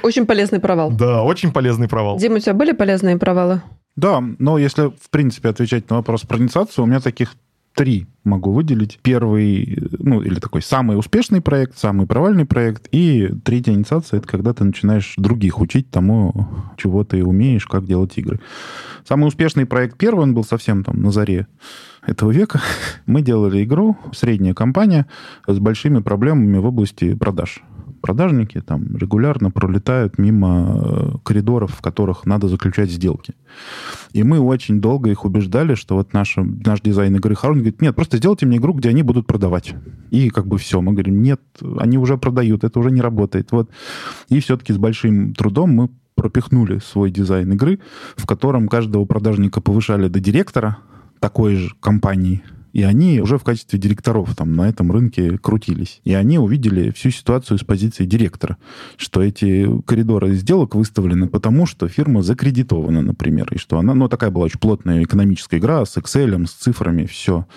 [0.04, 0.90] Очень полезный провал.
[0.90, 2.18] Да, очень полезный провал.
[2.18, 3.62] Дима, у тебя были полезные провалы?
[3.98, 7.36] Да, но если, в принципе, отвечать на вопрос про инициацию, у меня таких
[7.76, 9.00] три могу выделить.
[9.02, 12.88] Первый, ну, или такой самый успешный проект, самый провальный проект.
[12.92, 18.18] И третья инициация— это когда ты начинаешь других учить тому, чего ты умеешь, как делать
[18.18, 18.40] игры.
[19.08, 21.48] Самый успешный проект первый, он был совсем там на заре
[22.06, 22.62] этого века.
[23.06, 25.08] Мы делали игру, средняя компания,
[25.48, 27.64] с большими проблемами в области продаж
[28.02, 33.34] продажники там регулярно пролетают мимо э, коридоров, в которых надо заключать сделки.
[34.14, 37.36] И мы очень долго их убеждали, что вот наш, наш дизайн игры.
[37.44, 39.76] Он говорит, нет, просто сделайте мне игру, где они будут продавать.
[40.10, 40.82] И как бы все.
[40.82, 41.42] Мы говорим, нет,
[41.78, 43.52] они уже продают, это уже не работает.
[43.52, 43.70] Вот.
[44.30, 47.80] И все-таки с большим трудом мы пропихнули свой дизайн игры,
[48.18, 50.78] в котором каждого продажника повышали до директора
[51.20, 56.02] такой же компании, и они уже в качестве директоров там на этом рынке крутились.
[56.04, 58.58] И они увидели всю ситуацию с позиции директора,
[58.98, 64.32] что эти коридоры сделок выставлены потому, что фирма закредитована, например, и что она, ну, такая
[64.32, 67.48] была очень плотная экономическая игра с Excel, с цифрами, все.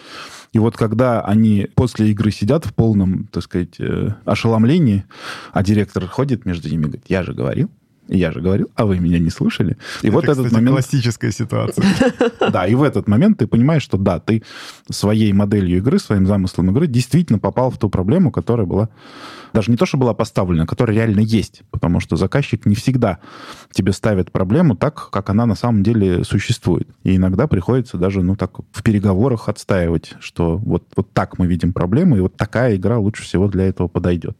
[0.53, 5.05] И вот когда они после игры сидят в полном, так сказать, э, ошеломлении,
[5.53, 7.71] а директор ходит между ними и говорит, я же говорил,
[8.17, 9.77] я же говорил, а вы меня не слушали.
[10.03, 10.71] И Это, вот кстати, этот момент...
[10.73, 11.85] классическая ситуация.
[12.53, 14.43] Да, и в этот момент ты понимаешь, что да, ты
[14.91, 18.89] своей моделью игры, своим замыслом игры действительно попал в ту проблему, которая была
[19.53, 21.63] даже не то, что была поставлена, которая реально есть.
[21.71, 23.19] Потому что заказчик не всегда
[23.73, 26.89] тебе ставит проблему так, как она на самом деле существует.
[27.03, 31.73] И иногда приходится даже, ну, так в переговорах отстаивать, что вот, вот так мы видим
[31.73, 34.39] проблему, и вот такая игра лучше всего для этого подойдет.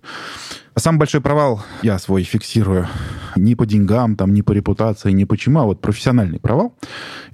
[0.75, 2.89] А самый большой провал я свой фиксирую
[3.37, 6.75] не по деньгам, там, не по репутации, не почему, а вот профессиональный провал.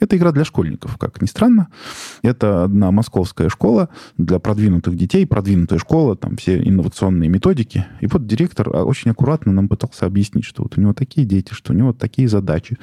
[0.01, 1.69] Это игра для школьников, как ни странно.
[2.23, 7.68] Это одна московская школа для продвинутых детей, продвинутая школа, там все инновационные методики.
[7.77, 11.53] И вот директор а, очень аккуратно нам пытался объяснить, что вот у него такие дети,
[11.53, 12.79] что у него такие задачи.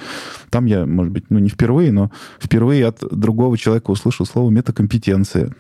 [0.49, 5.51] Там я, может быть, ну не впервые, но впервые от другого человека услышал слово метакомпетенция.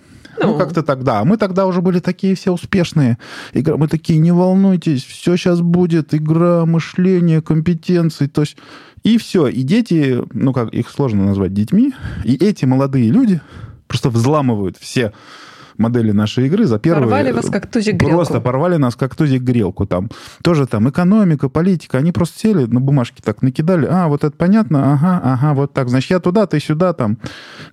[0.41, 1.21] Ну, ну как-то тогда.
[1.21, 3.17] А мы тогда уже были такие все успешные.
[3.53, 6.13] Игра, мы такие, не волнуйтесь, все сейчас будет.
[6.13, 8.27] Игра, мышление, компетенции.
[8.27, 8.57] То есть
[9.03, 9.47] и все.
[9.47, 11.93] И дети, ну как, их сложно назвать детьми.
[12.23, 13.41] И эти молодые люди
[13.87, 15.13] просто взламывают все
[15.77, 17.03] модели нашей игры за первые...
[17.03, 18.15] Порвали вас как тузик грелку.
[18.15, 19.85] Просто порвали нас как тузик грелку.
[19.85, 20.09] Там
[20.43, 21.97] тоже там экономика, политика.
[21.97, 23.87] Они просто сели на бумажке так накидали.
[23.89, 25.89] А, вот это понятно, ага, ага, вот так.
[25.89, 27.17] Значит, я туда, ты сюда там.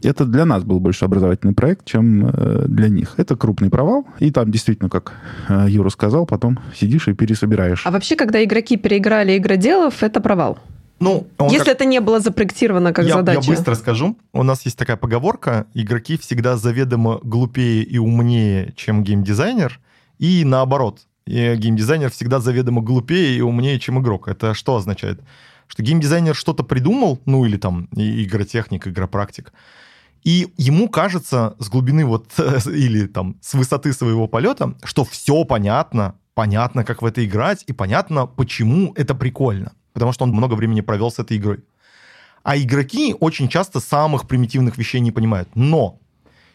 [0.03, 3.15] Это для нас был больше образовательный проект, чем э, для них.
[3.17, 4.07] Это крупный провал.
[4.19, 5.13] И там действительно, как
[5.49, 7.83] э, Юра сказал, потом сидишь и пересобираешь.
[7.87, 10.59] А вообще, когда игроки переиграли игроделов, это провал?
[11.03, 11.69] Ну, Если как...
[11.69, 13.41] это не было запроектировано как я, задача.
[13.41, 14.17] Я быстро скажу.
[14.33, 15.67] У нас есть такая поговорка.
[15.75, 19.81] Игроки всегда заведомо глупее и умнее, чем геймдизайнер.
[20.19, 21.01] И наоборот.
[21.27, 24.29] И геймдизайнер всегда заведомо глупее и умнее, чем игрок.
[24.29, 25.21] Это что означает?
[25.67, 29.53] Что геймдизайнер что-то придумал, ну или там игротехник, игропрактик,
[30.23, 32.27] и ему кажется с глубины вот,
[32.67, 37.73] или там с высоты своего полета, что все понятно, понятно, как в это играть, и
[37.73, 41.61] понятно, почему это прикольно потому что он много времени провел с этой игрой.
[42.43, 45.49] А игроки очень часто самых примитивных вещей не понимают.
[45.55, 46.01] Но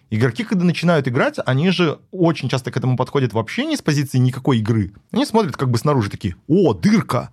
[0.10, 4.18] игроки, когда начинают играть, они же очень часто к этому подходят вообще не с позиции
[4.18, 4.94] никакой игры.
[5.12, 7.30] Они смотрят как бы снаружи такие, о, дырка.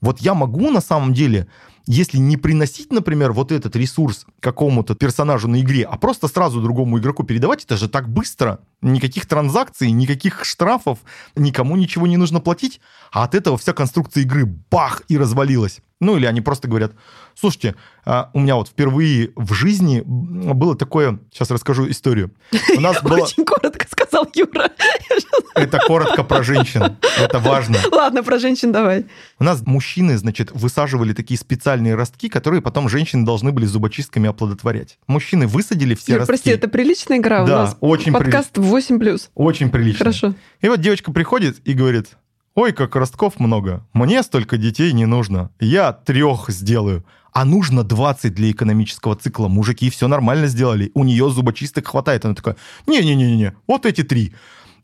[0.00, 1.46] Вот я могу на самом деле
[1.86, 6.98] если не приносить, например, вот этот ресурс какому-то персонажу на игре, а просто сразу другому
[6.98, 8.60] игроку передавать, это же так быстро.
[8.80, 10.98] Никаких транзакций, никаких штрафов,
[11.36, 15.80] никому ничего не нужно платить, а от этого вся конструкция игры бах и развалилась.
[16.02, 16.94] Ну или они просто говорят,
[17.36, 22.32] слушайте, а, у меня вот впервые в жизни было такое, сейчас расскажу историю.
[22.76, 23.18] У нас было...
[23.18, 24.72] Очень коротко сказал Юра.
[25.54, 27.76] Это коротко про женщин, это важно.
[27.92, 29.04] Ладно, про женщин давай.
[29.38, 34.98] У нас мужчины, значит, высаживали такие специальные ростки, которые потом женщины должны были зубочистками оплодотворять.
[35.06, 36.30] Мужчины высадили все Юр, ростки.
[36.32, 37.44] прости, это приличная игра?
[37.44, 39.28] Да, у нас очень подкаст 8+.
[39.34, 39.98] Очень прилично.
[39.98, 40.34] Хорошо.
[40.62, 42.08] И вот девочка приходит и говорит,
[42.54, 43.82] Ой, как ростков много.
[43.94, 45.50] Мне столько детей не нужно.
[45.58, 47.02] Я трех сделаю.
[47.32, 49.48] А нужно 20 для экономического цикла.
[49.48, 50.90] Мужики все нормально сделали.
[50.92, 52.26] У нее зубочисток хватает.
[52.26, 54.34] Она такая, не-не-не-не, вот эти три.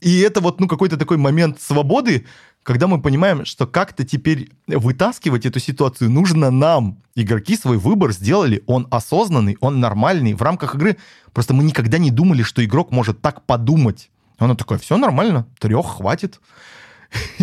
[0.00, 2.24] И это вот, ну, какой-то такой момент свободы,
[2.62, 7.02] когда мы понимаем, что как-то теперь вытаскивать эту ситуацию нужно нам.
[7.14, 10.96] Игроки свой выбор сделали, он осознанный, он нормальный в рамках игры.
[11.34, 14.10] Просто мы никогда не думали, что игрок может так подумать.
[14.38, 16.40] Она такая, все нормально, трех хватит.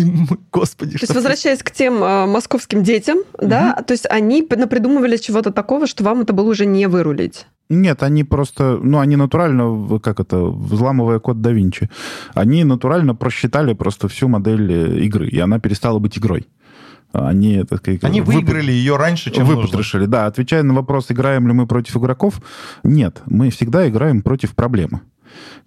[0.52, 3.46] Господи, То есть, возвращаясь к тем э, московским детям, угу.
[3.46, 7.46] да, то есть они придумывали чего-то такого, что вам это было уже не вырулить.
[7.68, 11.90] Нет, они просто, ну, они натурально, как это, взламывая код да Винчи,
[12.34, 16.46] они натурально просчитали просто всю модель э, игры, и она перестала быть игрой.
[17.12, 20.02] Они, так сказать, они выиграли ее раньше, чем выпотрошили.
[20.02, 20.12] Нужно.
[20.12, 22.40] Да, отвечая на вопрос, играем ли мы против игроков,
[22.84, 25.00] нет, мы всегда играем против проблемы.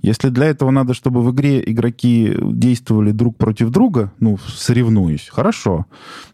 [0.01, 5.85] Если для этого надо, чтобы в игре игроки действовали друг против друга, ну, соревнуясь, хорошо.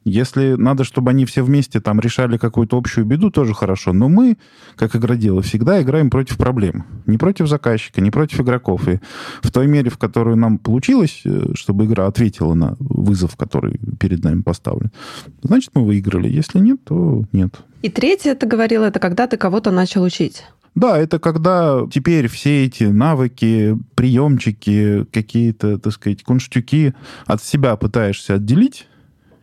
[0.03, 3.93] Если надо, чтобы они все вместе там решали какую-то общую беду, тоже хорошо.
[3.93, 4.37] Но мы,
[4.75, 6.85] как игроделы, всегда играем против проблем.
[7.05, 8.87] Не против заказчика, не против игроков.
[8.87, 8.99] И
[9.41, 14.23] в той мере, в которую нам получилось, э, чтобы игра ответила на вызов, который перед
[14.23, 14.91] нами поставлен,
[15.41, 16.29] значит, мы выиграли.
[16.29, 17.55] Если нет, то нет.
[17.81, 20.43] И третье, ты говорил, это когда ты кого-то начал учить.
[20.75, 26.93] Да, это когда теперь все эти навыки, приемчики, какие-то, так сказать, кунштюки
[27.25, 28.87] от себя пытаешься отделить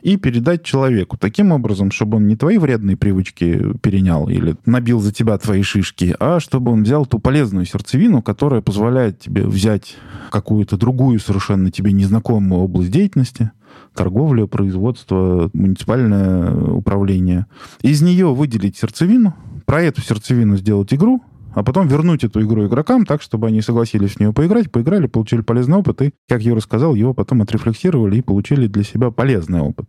[0.02, 1.16] и передать человеку.
[1.16, 6.14] Таким образом, чтобы он не твои вредные привычки перенял или набил за тебя твои шишки,
[6.20, 9.96] а чтобы он взял ту полезную сердцевину, которая позволяет тебе взять
[10.30, 13.52] какую-то другую совершенно тебе незнакомую область деятельности,
[13.94, 17.46] торговля, производство, муниципальное управление.
[17.80, 21.22] Из нее выделить сердцевину, про эту сердцевину сделать игру,
[21.54, 25.42] а потом вернуть эту игру игрокам так, чтобы они согласились в нее поиграть, поиграли, получили
[25.42, 29.86] полезный опыт, и, как Юра сказал, его потом отрефлексировали и получили для себя полезный опыт.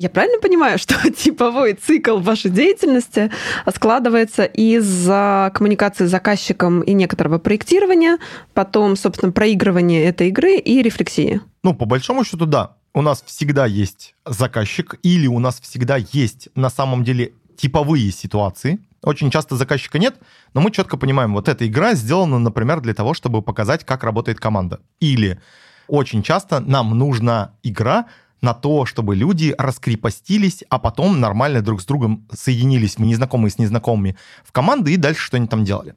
[0.00, 3.30] Я правильно понимаю, что типовой цикл вашей деятельности
[3.74, 5.06] складывается из
[5.52, 8.16] коммуникации с заказчиком и некоторого проектирования,
[8.54, 11.42] потом, собственно, проигрывания этой игры и рефлексии?
[11.62, 12.76] Ну, по большому счету, да.
[12.94, 18.78] У нас всегда есть заказчик или у нас всегда есть на самом деле типовые ситуации.
[19.02, 20.16] Очень часто заказчика нет,
[20.54, 24.40] но мы четко понимаем, вот эта игра сделана, например, для того, чтобы показать, как работает
[24.40, 24.80] команда.
[25.00, 25.40] Или
[25.88, 28.06] очень часто нам нужна игра
[28.42, 34.16] на то, чтобы люди раскрепостились, а потом нормально друг с другом соединились, незнакомые с незнакомыми,
[34.44, 35.94] в команды и дальше что-нибудь там делали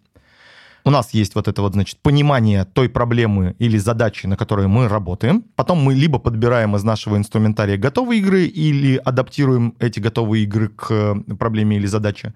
[0.85, 4.87] у нас есть вот это вот, значит, понимание той проблемы или задачи, на которой мы
[4.87, 5.43] работаем.
[5.55, 10.87] Потом мы либо подбираем из нашего инструментария готовые игры или адаптируем эти готовые игры к
[10.89, 12.33] э, проблеме или задаче.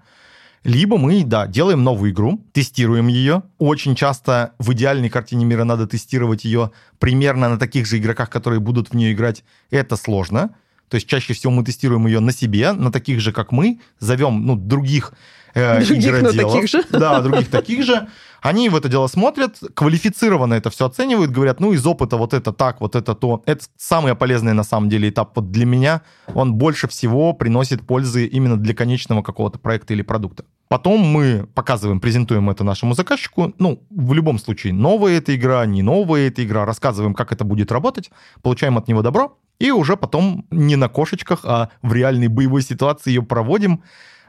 [0.64, 3.42] Либо мы, да, делаем новую игру, тестируем ее.
[3.58, 8.60] Очень часто в идеальной картине мира надо тестировать ее примерно на таких же игроках, которые
[8.60, 9.44] будут в нее играть.
[9.70, 10.50] Это сложно.
[10.88, 14.46] То есть чаще всего мы тестируем ее на себе, на таких же, как мы, зовем
[14.46, 15.12] ну, других
[15.54, 16.34] э, других, игроделов.
[16.34, 16.84] Но таких же.
[16.90, 18.08] Да, других таких же.
[18.40, 22.52] Они в это дело смотрят, квалифицированно это все оценивают, говорят, ну, из опыта вот это
[22.52, 23.42] так, вот это то.
[23.46, 26.02] Это самый полезный на самом деле этап вот для меня.
[26.34, 30.44] Он больше всего приносит пользы именно для конечного какого-то проекта или продукта.
[30.68, 33.54] Потом мы показываем, презентуем это нашему заказчику.
[33.58, 36.64] Ну, в любом случае, новая эта игра, не новая эта игра.
[36.64, 38.10] Рассказываем, как это будет работать.
[38.42, 39.36] Получаем от него добро.
[39.58, 43.82] И уже потом не на кошечках, а в реальной боевой ситуации ее проводим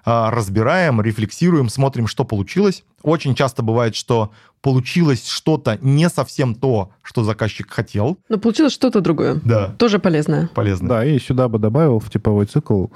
[0.06, 2.84] а, разбираем, рефлексируем, смотрим, что получилось.
[3.04, 4.32] Очень часто бывает, что
[4.62, 8.18] получилось что-то не совсем то, что заказчик хотел.
[8.28, 9.40] Но получилось что-то другое.
[9.44, 9.74] Да.
[9.78, 10.50] Тоже полезное.
[10.54, 10.90] Полезное.
[10.90, 12.88] Да, и сюда бы добавил в типовой цикл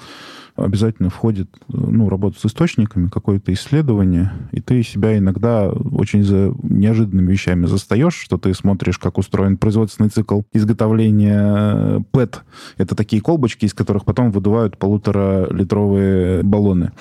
[0.55, 7.31] обязательно входит ну, работа с источниками, какое-то исследование, и ты себя иногда очень за неожиданными
[7.31, 12.43] вещами застаешь, что ты смотришь, как устроен производственный цикл изготовления ПЭТ.
[12.77, 16.91] Это такие колбочки, из которых потом выдувают полуторалитровые баллоны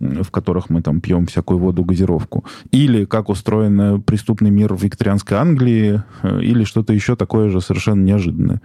[0.00, 2.44] в которых мы там пьем всякую воду, газировку.
[2.70, 8.02] Или как устроен преступный мир в викторианской Англии, э, или что-то еще такое же совершенно
[8.02, 8.60] неожиданное.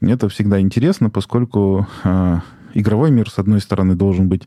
[0.00, 2.40] Это всегда интересно, поскольку э,
[2.74, 4.42] игровой мир, с одной стороны, должен быть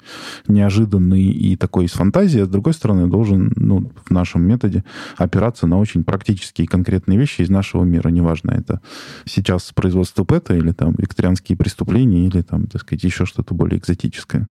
[0.47, 4.83] неожиданный и такой из фантазии, а с другой стороны, должен, ну, в нашем методе
[5.17, 8.09] опираться на очень практические и конкретные вещи из нашего мира.
[8.09, 8.81] Неважно, это
[9.25, 14.47] сейчас производство ПЭТа или там викторианские преступления или там, так сказать, еще что-то более экзотическое.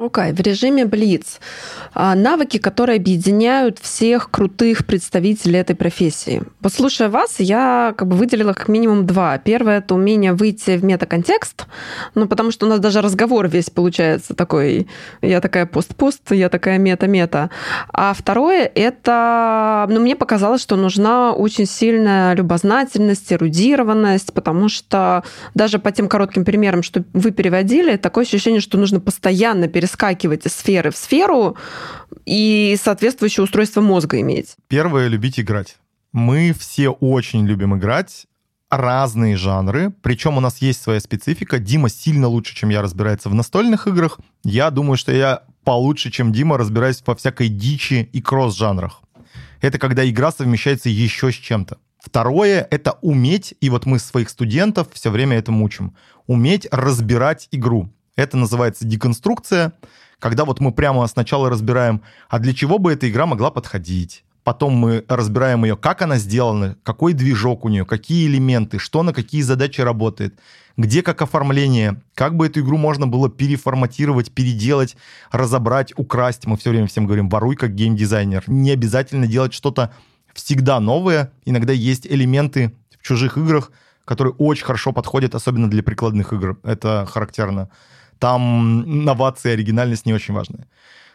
[0.00, 0.34] Окей, okay.
[0.34, 1.40] в режиме Блиц.
[1.94, 6.42] Навыки, которые объединяют всех крутых представителей этой профессии.
[6.62, 9.36] Послушая вас, я как бы выделила как минимум два.
[9.36, 11.66] Первое— это умение выйти в метаконтекст,
[12.14, 14.88] ну, потому что у нас даже разговор весь получается такой,
[15.20, 17.50] я такая пост-пост, я такая мета-мета.
[17.92, 25.78] А второе— это, ну, мне показалось, что нужна очень сильная любознательность, эрудированность, потому что даже
[25.78, 30.52] по тем коротким примерам, что вы переводили, такое ощущение, что нужно постоянно пересказывать перескакивать из
[30.52, 31.56] сферы в сферу
[32.24, 34.56] и соответствующее устройство мозга иметь?
[34.68, 35.76] Первое— любить играть.
[36.12, 38.26] Мы все очень любим играть,
[38.68, 41.58] разные жанры, причем у нас есть своя специфика.
[41.58, 44.18] Дима сильно лучше, чем я разбирается в настольных играх.
[44.44, 49.02] Я думаю, что я получше, чем Дима, разбираюсь во всякой дичи и кросс-жанрах.
[49.60, 51.78] Это когда игра совмещается еще с чем-то.
[52.00, 55.94] Второе— это уметь, и вот мы своих студентов все время этому учим,
[56.26, 57.90] уметь разбирать игру.
[58.16, 59.72] Это называется деконструкция,
[60.18, 64.24] когда вот мы прямо сначала разбираем, а для чего бы эта игра могла подходить.
[64.42, 69.12] Потом мы разбираем ее, как она сделана, какой движок у нее, какие элементы, что на
[69.12, 70.38] какие задачи работает,
[70.78, 74.96] где как оформление, как бы эту игру можно было переформатировать, переделать,
[75.30, 76.46] разобрать, украсть.
[76.46, 78.44] Мы все время всем говорим, воруй как геймдизайнер.
[78.46, 79.92] Не обязательно делать что-то
[80.32, 81.32] всегда новое.
[81.44, 83.72] Иногда есть элементы в чужих играх,
[84.06, 86.58] которые очень хорошо подходят, особенно для прикладных игр.
[86.64, 87.68] Это характерно
[88.20, 90.66] там новации, оригинальность не очень важны.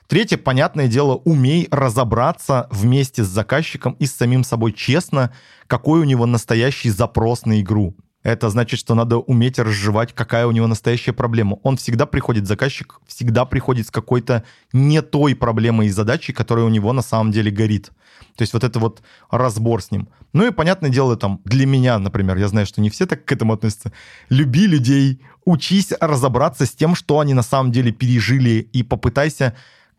[0.08, 5.32] Третье, понятное дело, умей разобраться вместе с заказчиком и с самим собой честно,
[5.68, 7.96] какой у него настоящий запрос на игру.
[8.26, 11.60] Это значит, что надо уметь разжевать, какая у него настоящая проблема.
[11.62, 16.70] Он всегда приходит, заказчик всегда приходит с какой-то не той проблемой и задачей, которая у
[16.70, 17.92] него на самом деле горит.
[18.36, 20.10] То есть вот это вот разбор с ним.
[20.34, 23.32] Ну и, понятное дело, там, для меня, например, я знаю, что не все так к
[23.32, 23.94] этому относятся.
[24.30, 29.56] Люби людей, учись разобраться с тем, что они на самом деле пережили, и попытайся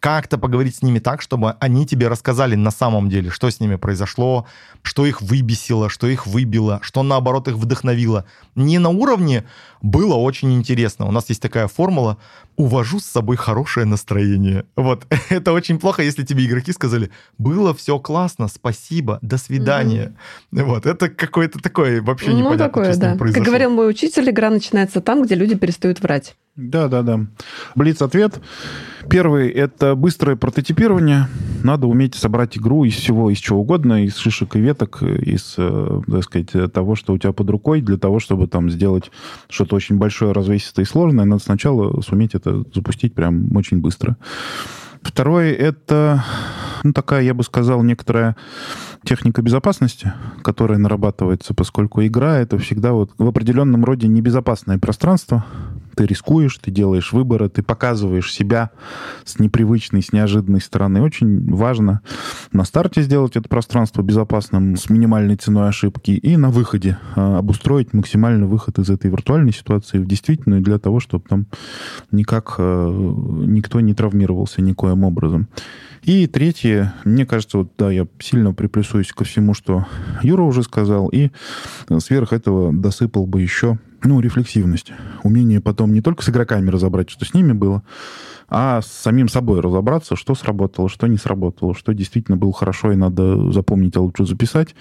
[0.06, 3.74] как-то поговорить с ними так, чтобы они тебе рассказали на самом деле, что с ними
[3.74, 4.46] произошло,
[4.82, 8.24] что их выбесило, что их выбило, что наоборот их вдохновило.
[8.54, 9.46] Не на уровне
[9.82, 11.06] было очень интересно.
[11.06, 12.18] У нас есть такая формула
[12.54, 14.64] «увожу с собой хорошее настроение».
[14.76, 20.14] Вот, это очень плохо, если тебе игроки сказали «было все классно, спасибо, до свидания».
[20.52, 20.64] Mm-hmm.
[20.66, 23.16] Вот, это какое-то такое вообще ну, непонятно, такое, что да.
[23.16, 26.36] Как говорил мой учитель, игра начинается там, где люди перестают врать.
[26.54, 27.26] Да, да, да.
[27.74, 28.40] Блиц-ответ.
[29.08, 31.28] Первый— это быстрое прототипирование.
[31.62, 36.00] Надо уметь собрать игру из всего, из чего угодно, из шишек и веток, из, э,
[36.06, 39.10] так сказать, того, что у тебя под рукой, для того, чтобы там сделать
[39.48, 41.24] что-то очень большое, развесистое и сложное.
[41.24, 44.16] Надо сначала суметь это запустить прям очень быстро.
[45.02, 46.24] Второе— это
[46.82, 48.36] ну, такая, я бы сказал, некоторая
[49.04, 55.44] техника безопасности, которая нарабатывается, поскольку игра— это всегда вот в определенном роде небезопасное пространство,
[55.96, 58.70] ты рискуешь, ты делаешь выборы, ты показываешь себя
[59.24, 61.00] с непривычной, с неожиданной стороны.
[61.00, 62.02] Очень важно
[62.52, 67.94] на старте сделать это пространство безопасным с минимальной ценой ошибки и на выходе а, обустроить
[67.94, 71.46] максимальный выход из этой виртуальной ситуации в действительную для того, чтобы там
[72.12, 72.90] никак а,
[73.46, 75.49] никто не травмировался никоим образом.
[76.03, 79.86] И третье, мне кажется, вот да, я сильно приплюсуюсь ко всему, что
[80.22, 81.30] Юра уже сказал, и
[81.99, 84.92] сверх этого досыпал бы еще ну, рефлексивность.
[85.22, 87.82] Умение потом не только с игроками разобрать, что с ними было,
[88.48, 92.96] а с самим собой разобраться, что сработало, что не сработало, что действительно было хорошо и
[92.96, 94.74] надо запомнить, а лучше записать.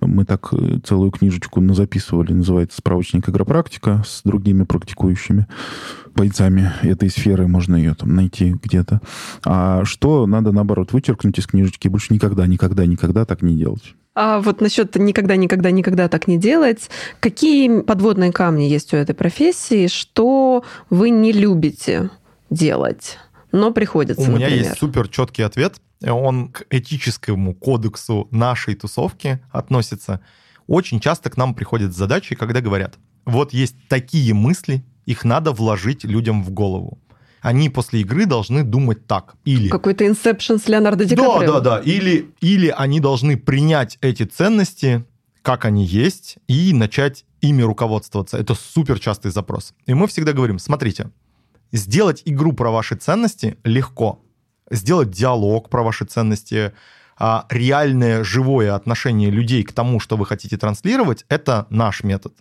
[0.00, 5.46] Мы так э, целую книжечку записывали, называется «Справочник игропрактика» с другими практикующими
[6.14, 9.00] бойцами этой сферы, можно ее там найти где-то.
[9.44, 13.94] А что надо, наоборот, вычеркнуть из книжечки больше никогда, никогда, никогда так не делать.
[14.14, 16.90] А вот насчет никогда, никогда, никогда так не делать.
[17.20, 19.86] Какие подводные камни есть у этой профессии?
[19.86, 22.10] Что вы не любите
[22.50, 23.18] делать?
[23.52, 24.22] но приходится.
[24.22, 24.64] У меня например.
[24.66, 25.76] есть супер четкий ответ.
[26.02, 30.20] Он к этическому кодексу нашей тусовки относится.
[30.66, 32.94] Очень часто к нам приходят задачи, когда говорят,
[33.24, 36.98] вот есть такие мысли, их надо вложить людям в голову.
[37.42, 39.34] Они после игры должны думать так.
[39.44, 39.68] Или...
[39.68, 41.78] Какой-то инсепшн с Леонардо Ди Да, да, да.
[41.80, 45.04] Или, или они должны принять эти ценности,
[45.42, 48.38] как они есть, и начать ими руководствоваться.
[48.38, 49.74] Это супер частый запрос.
[49.86, 51.10] И мы всегда говорим, смотрите,
[51.72, 54.20] Сделать игру про ваши ценности легко.
[54.70, 56.72] Сделать диалог про ваши ценности,
[57.18, 62.34] а, реальное живое отношение людей к тому, что вы хотите транслировать, это наш метод.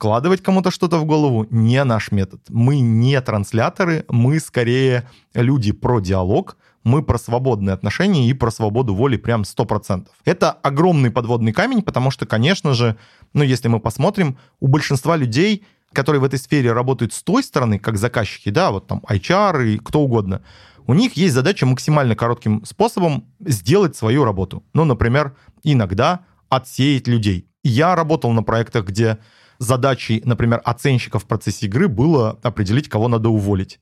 [0.00, 2.40] Вкладывать кому-то что-то в голову не наш метод.
[2.48, 8.94] Мы не трансляторы, мы скорее люди про диалог, мы про свободные отношения и про свободу
[8.94, 10.06] воли прям 100%.
[10.24, 12.96] Это огромный подводный камень, потому что, конечно же,
[13.34, 17.80] ну, если мы посмотрим, у большинства людей которые в этой сфере работают с той стороны,
[17.80, 20.40] как заказчики, да, вот там HR и кто угодно,
[20.86, 24.62] у них есть задача максимально коротким способом сделать свою работу.
[24.72, 27.48] Ну, например, иногда отсеять людей.
[27.64, 29.18] Я работал на проектах, где
[29.60, 33.78] задачей, например, оценщика в процессе игры было определить, кого надо уволить.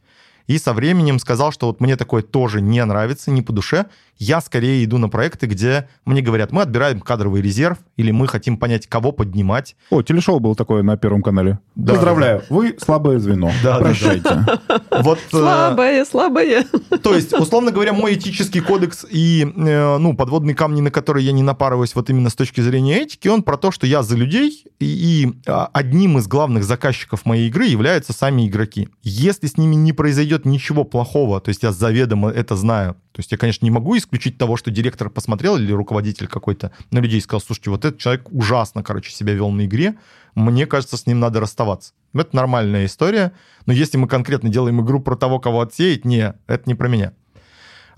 [0.49, 3.86] И со временем сказал, что вот мне такое тоже не нравится, не по душе,
[4.18, 8.57] я скорее иду на проекты, где мне говорят, мы отбираем кадровый резерв, или мы хотим
[8.57, 9.76] понять, кого поднимать.
[9.90, 11.61] О, телешоу было такое на Первом канале.
[11.76, 12.55] Да, Поздравляю, да.
[12.55, 13.53] вы слабое звено.
[13.62, 14.44] Да, Прощайте.
[14.90, 16.64] Вот, э, слабое, слабое.
[17.03, 21.32] То есть, условно говоря, мой этический кодекс и э, ну, подводные камни, на которые я
[21.32, 24.64] не напарываюсь вот именно с точки зрения этики, он про то, что я за людей,
[24.80, 28.88] и, и а, одним из главных заказчиков моей игры являются сами игроки.
[29.03, 33.32] Если с ними не произойдет ничего плохого, то есть я заведомо это знаю, то есть
[33.32, 37.22] я, конечно, не могу исключить того, что директор посмотрел или руководитель какой-то на людей и
[37.22, 39.97] сказал, слушайте, вот этот человек ужасно, короче, себя вел на игре,
[40.34, 41.93] мне кажется, с ним надо расставаться.
[42.14, 43.32] Это нормальная история,
[43.66, 47.12] но если мы конкретно делаем игру про того, кого отсеять, не, это не про меня.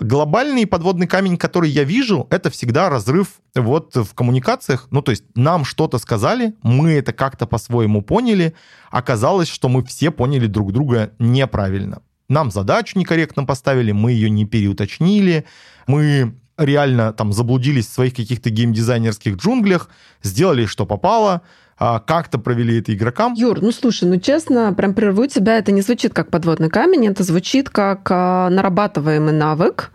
[0.00, 4.88] Глобальный подводный камень, который я вижу, это всегда разрыв вот в коммуникациях.
[4.90, 8.54] Ну, то есть нам что-то сказали, мы это как-то по-своему поняли,
[8.90, 12.00] оказалось, что мы все поняли друг друга неправильно.
[12.30, 15.44] Нам задачу некорректно поставили, мы ее не переуточнили,
[15.88, 19.88] мы реально там заблудились в своих каких-то геймдизайнерских джунглях,
[20.22, 21.42] сделали, что попало,
[21.76, 23.34] а, как-то провели это игрокам.
[23.34, 27.24] Юр, ну слушай, ну честно, прям прерву тебя, это не звучит как подводный камень, это
[27.24, 29.90] звучит как а, нарабатываемый навык,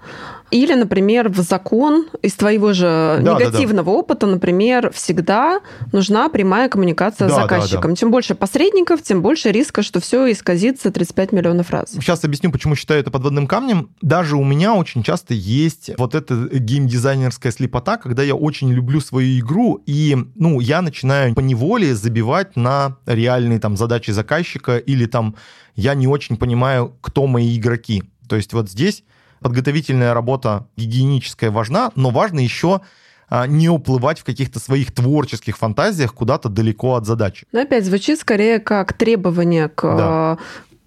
[0.55, 3.97] или, например, в закон из твоего же да, негативного да, да.
[3.97, 5.59] опыта, например, всегда
[5.91, 7.81] нужна прямая коммуникация да, с заказчиком.
[7.81, 7.95] Да, да.
[7.95, 11.91] Чем больше посредников, тем больше риска, что все исказится 35 миллионов раз.
[11.91, 13.89] Сейчас объясню, почему считаю это подводным камнем.
[14.01, 19.37] Даже у меня очень часто есть вот эта геймдизайнерская слепота, когда я очень люблю свою
[19.39, 25.35] игру, и ну, я начинаю по неволе забивать на реальные там задачи заказчика, или там
[25.75, 28.03] я не очень понимаю, кто мои игроки.
[28.29, 29.03] То есть вот здесь
[29.41, 32.81] подготовительная работа гигиеническая важна, но важно еще
[33.29, 37.45] а, не уплывать в каких-то своих творческих фантазиях куда-то далеко от задачи.
[37.51, 40.37] Но опять звучит скорее как требование к да.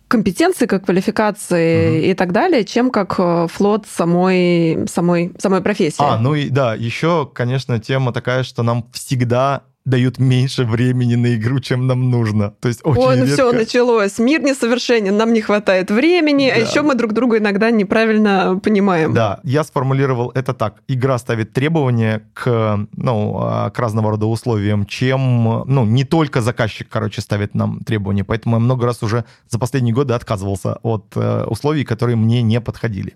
[0.06, 2.06] компетенции, как квалификации угу.
[2.06, 6.02] и так далее, чем как э, флот самой, самой, самой профессии.
[6.02, 11.34] А, ну и да, еще, конечно, тема такая, что нам всегда дают меньше времени на
[11.34, 12.50] игру, чем нам нужно.
[12.60, 13.34] То есть очень Ой, ну редко...
[13.34, 14.18] все, началось.
[14.18, 16.60] Мир несовершенен, нам не хватает времени, а да.
[16.60, 19.14] а еще мы друг друга иногда неправильно понимаем.
[19.14, 20.76] Да, я сформулировал это так.
[20.88, 26.88] Игра ставит требования к, ну, а, к разного рода условиям, чем, ну, не только заказчик,
[26.90, 28.24] короче, ставит нам требования.
[28.24, 32.60] Поэтому я много раз уже за последние годы отказывался от э, условий, которые мне не
[32.60, 33.14] подходили.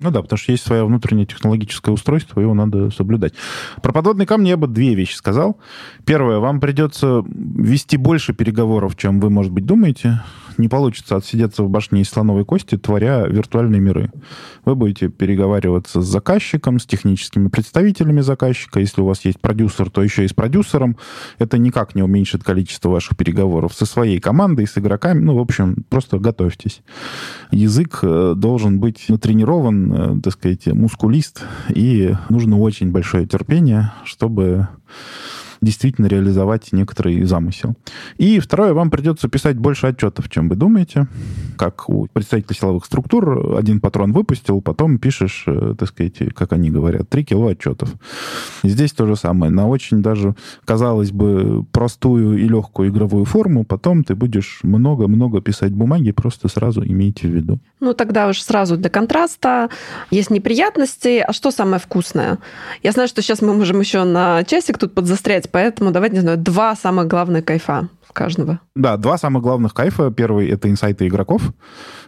[0.00, 3.34] Ну да, потому что есть свое внутреннее технологическое устройство, его надо соблюдать.
[3.80, 5.58] Про подводные камни я бы две вещи сказал.
[6.04, 10.20] Первое, вам придется вести больше переговоров, чем вы, может быть, думаете
[10.58, 14.10] не получится отсидеться в башне из слоновой кости, творя виртуальные миры.
[14.64, 18.80] Вы будете переговариваться с заказчиком, с техническими представителями заказчика.
[18.80, 20.96] Если у вас есть продюсер, то еще и с продюсером.
[21.38, 25.20] Это никак не уменьшит количество ваших переговоров со своей командой, с игроками.
[25.20, 26.82] Ну, в общем, просто готовьтесь.
[27.50, 34.68] Язык э, должен быть натренирован, э, так сказать, мускулист, и нужно очень большое терпение, чтобы
[35.60, 37.74] действительно реализовать некоторый замысел.
[38.18, 41.06] И второе, вам придется писать больше отчетов, чем вы думаете.
[41.56, 46.70] Как у представителей силовых структур, один патрон выпустил, потом пишешь, э, так сказать, как они
[46.70, 47.92] говорят, 3 кило отчетов.
[48.62, 49.52] Здесь то же самое.
[49.52, 50.34] На очень даже,
[50.64, 56.84] казалось бы, простую и легкую игровую форму, потом ты будешь много-много писать бумаги, просто сразу
[56.84, 57.58] имейте в виду.
[57.80, 59.68] Ну, тогда уж сразу для контраста.
[60.10, 61.24] Есть неприятности.
[61.26, 62.38] А что самое вкусное?
[62.82, 66.36] Я знаю, что сейчас мы можем еще на часик тут подзастрять, поэтому давайте, не знаю,
[66.38, 68.58] два самых главных кайфа каждого.
[68.74, 70.10] Да, два самых главных кайфа.
[70.10, 71.52] Первый— это инсайты игроков.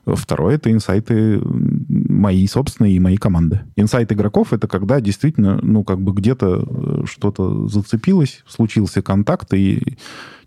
[0.05, 3.61] Второй— это инсайты мои собственные и мои команды.
[3.76, 9.97] Инсайт игроков— это когда действительно, ну, как бы где-то э, что-то зацепилось, случился контакт, и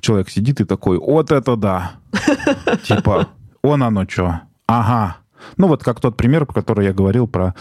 [0.02, 1.92] человек сидит и такой, вот это да!
[2.84, 3.30] Типа,
[3.62, 4.42] он оно что?
[4.68, 5.18] Ага,
[5.58, 7.56] ну, вот как тот пример, про который я говорил, про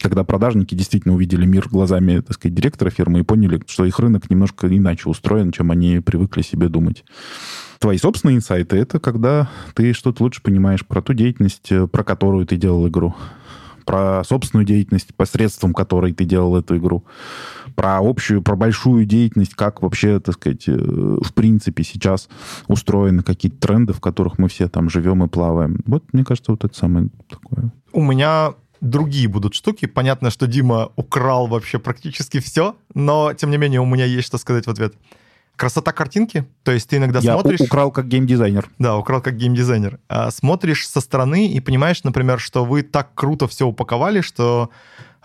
[0.00, 4.30] когда продажники действительно увидели мир глазами, так сказать, директора фирмы и поняли, что их рынок
[4.30, 7.04] немножко иначе устроен, чем они привыкли себе думать.
[7.78, 12.46] Твои собственные инсайты— это когда ты что-то лучше понимаешь про ту деятельность, э, про которую
[12.46, 13.14] ты делал игру
[13.88, 17.06] про собственную деятельность, посредством которой ты делал эту игру,
[17.78, 22.28] про общую, про большую деятельность, как вообще, так сказать, э, в принципе сейчас
[22.66, 25.78] устроены какие-то тренды, в которых мы все там живем и плаваем.
[25.86, 27.70] Вот, мне кажется, вот это самое такое.
[27.92, 29.86] У меня другие будут штуки.
[29.86, 34.38] Понятно, что Дима украл вообще практически все, но, тем не менее, у меня есть что
[34.38, 34.94] сказать в ответ
[35.58, 37.60] красота картинки, то есть ты иногда Я смотришь...
[37.60, 38.70] украл как геймдизайнер.
[38.78, 39.98] Да, украл как геймдизайнер.
[40.08, 44.70] А смотришь со стороны и понимаешь, например, что вы так круто все упаковали, что,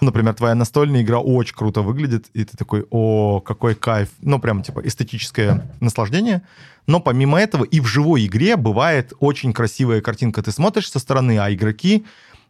[0.02, 4.10] например, твоя настольная игра очень круто выглядит, и ты такой, о, какой кайф.
[4.22, 6.41] Ну, прям, типа, эстетическое наслаждение.
[6.88, 10.41] Но помимо этого и в живой игре бывает очень красивая картинка.
[10.41, 12.06] Ты смотришь со стороны, а игроки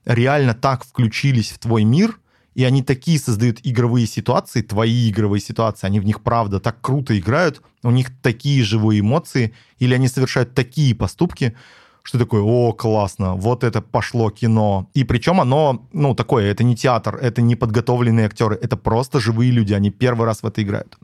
[0.05, 2.19] реально так включились в твой мир,
[2.55, 7.17] и они такие создают игровые ситуации, твои игровые ситуации, они в них, правда, так круто
[7.17, 11.55] играют, у них такие живые эмоции, или они совершают такие поступки,
[12.03, 14.89] что такое, о, классно, вот это пошло кино.
[14.93, 19.51] И причем оно, ну, такое, это не театр, это не подготовленные актеры, это просто живые
[19.51, 20.97] люди, они первый раз в это играют.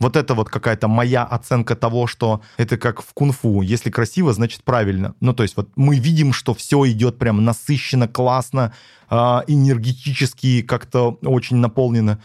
[0.00, 3.62] Вот это вот какая-то моя оценка того, что это как в кунг-фу.
[3.62, 5.14] Если красиво, значит правильно.
[5.20, 8.72] Ну, то есть вот мы видим, что все идет прям насыщенно, классно,
[9.10, 9.16] э,
[9.48, 12.20] энергетически как-то очень наполнено.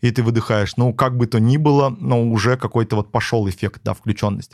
[0.00, 0.76] И ты выдыхаешь.
[0.76, 4.52] Ну, как бы то ни было, но уже какой-то вот пошел эффект, да, включенность.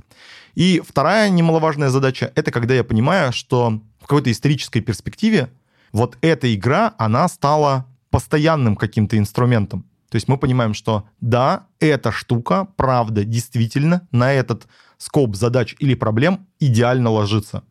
[0.54, 5.50] И вторая немаловажная задача— это когда я понимаю, что в какой-то исторической перспективе
[5.92, 9.84] вот эта игра, она стала постоянным каким-то инструментом.
[10.10, 14.66] То есть мы понимаем, что да, эта штука, правда, действительно на этот
[14.98, 17.64] скоп задач или проблем идеально ложится.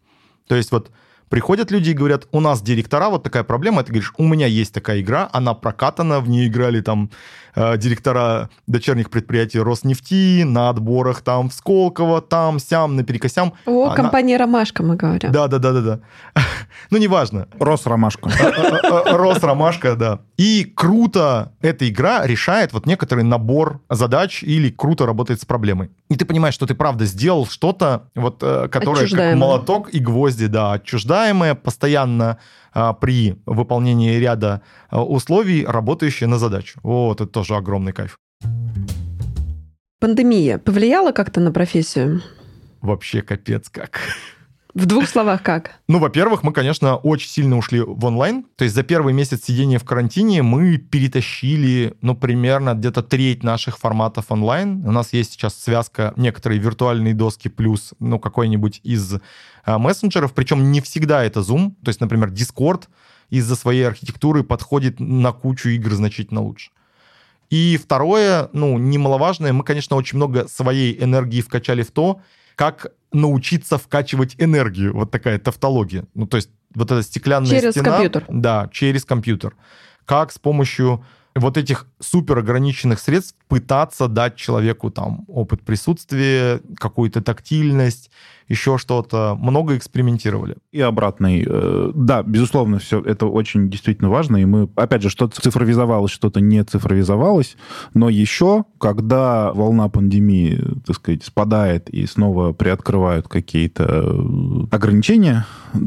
[0.48, 0.92] То есть вот
[1.30, 4.74] приходят люди и говорят, у нас директора, вот такая проблема, ты говоришь, у меня есть
[4.74, 7.10] такая игра, она прокатана, в ней играли там
[7.56, 13.54] э, директора дочерних предприятий Роснефти, на отборах там в Сколково, там, сям, наперекосям.
[13.66, 13.96] О, она...
[13.96, 15.32] компания «Ромашка» мы говорим.
[15.32, 16.00] Да-да-да-да-да.
[16.90, 17.48] ну, неважно.
[17.60, 18.30] Росромашка.
[18.30, 20.20] Э, э, э, Росромашка, да.
[20.38, 25.90] И круто эта игра решает вот некоторый набор задач или круто работает с проблемой.
[26.10, 30.74] И ты понимаешь, что ты правда сделал что-то, вот, которое как молоток и гвозди, да,
[30.74, 31.15] отчуждаемое,
[31.56, 32.38] постоянно
[32.74, 36.80] а, при выполнении ряда а, условий, работающие на задачу.
[36.84, 38.18] Вот, это тоже огромный кайф.
[40.00, 42.22] Пандемия повлияла как-то на профессию?
[42.82, 44.00] Вообще капец как.
[44.76, 45.80] В двух словах как?
[45.88, 48.44] Ну, во-первых, мы, конечно, очень сильно ушли в онлайн.
[48.58, 53.78] То есть за первый месяц сидения в карантине мы перетащили, ну, примерно где-то треть наших
[53.78, 54.86] форматов онлайн.
[54.86, 59.14] У нас есть сейчас связка некоторые виртуальные доски плюс, ну, какой-нибудь из
[59.64, 60.34] а, мессенджеров.
[60.34, 61.76] Причем не всегда это Zoom.
[61.82, 62.90] То есть, например, Discord
[63.30, 66.72] из-за своей архитектуры подходит на кучу игр значительно лучше.
[67.50, 72.20] И второе, ну, немаловажное, мы, конечно, очень много своей энергии вкачали в то,
[72.56, 74.94] как научиться вкачивать энергию.
[74.94, 76.06] Вот такая тавтология.
[76.14, 77.84] Ну, то есть вот эта стеклянная через стена.
[77.84, 78.26] Через компьютер.
[78.30, 79.56] Да, через компьютер.
[80.06, 81.04] Как с помощью
[81.36, 88.10] вот этих супер ограниченных средств пытаться дать человеку там опыт присутствия, какую-то тактильность,
[88.48, 89.38] еще что-то.
[89.40, 90.58] Много экспериментировали.
[90.72, 91.46] И обратный.
[91.48, 94.38] Э, да, безусловно, все это очень действительно важно.
[94.38, 97.58] И мы, опять же, что-то цифровизовалось, что-то не цифровизовалось.
[97.94, 105.46] Но еще, когда волна пандемии, так сказать, спадает и снова приоткрывают какие-то э, ограничения,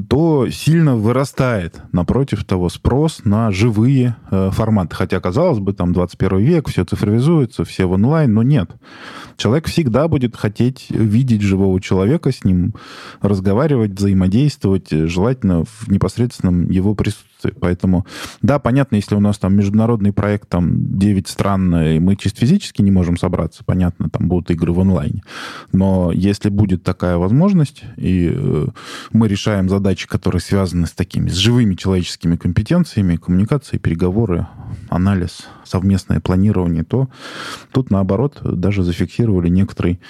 [0.09, 4.97] то сильно вырастает, напротив того, спрос на живые э, форматы.
[4.97, 8.71] Хотя, казалось бы, там 21 век, все цифровизуется, все в онлайн, но нет.
[9.37, 12.75] Человек всегда будет хотеть видеть живого человека, с ним
[13.21, 17.55] разговаривать, взаимодействовать, желательно в непосредственном его присутствии.
[17.61, 18.05] Поэтому,
[18.43, 22.83] да, понятно, если у нас там международный проект, там 9 стран, и мы чисто физически
[22.83, 25.23] не можем собраться, понятно, там будут игры в онлайне.
[25.73, 28.67] Но если будет такая возможность, и э,
[29.13, 34.47] мы решаем задачи, которые связаны с такими, с живыми человеческими компетенциями, коммуникацией, переговоры,
[34.89, 37.09] анализ, совместное планирование, то
[37.73, 40.01] тут, наоборот, даже зафиксировали некоторый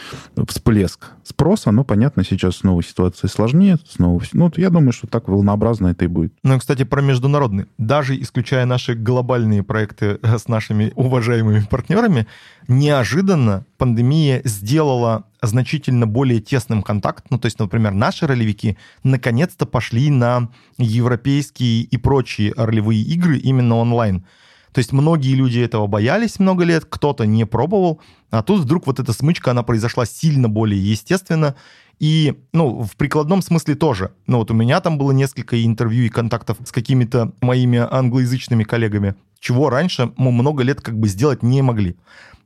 [0.49, 1.71] всплеск спроса.
[1.71, 3.79] Но, понятно, сейчас снова ситуация сложнее.
[3.89, 4.23] Снова...
[4.33, 6.33] Ну, я думаю, что так волнообразно это и будет.
[6.43, 7.67] Ну, кстати, про международный.
[7.79, 12.27] Даже исключая наши глобальные проекты с нашими уважаемыми партнерами,
[12.69, 17.27] неожиданно пандемия сделала значительно более тесным контакт.
[17.31, 20.49] Ну, то есть, например, наши ролевики наконец-то пошли на
[20.79, 24.25] европейские и прочие ролевые игры именно онлайн.
[24.73, 28.01] То есть многие люди этого боялись много лет, кто-то не пробовал,
[28.31, 31.57] а тут вдруг вот эта смычка, она произошла сильно более естественно,
[31.99, 34.13] и, ну, в прикладном смысле тоже.
[34.27, 39.15] Ну, вот у меня там было несколько интервью и контактов с какими-то моими англоязычными коллегами,
[39.41, 41.97] чего раньше мы много лет как бы сделать не могли.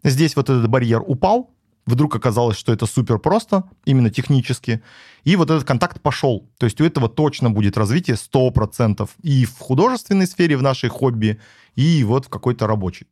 [0.04, 1.50] Здесь вот этот барьер упал,
[1.86, 4.82] вдруг оказалось, что это супер просто, именно технически,
[5.24, 6.48] и вот этот контакт пошел.
[6.58, 11.40] То есть у этого точно будет развитие 100% и в художественной сфере, в нашей хобби,
[11.76, 13.06] и вот в какой-то рабочей.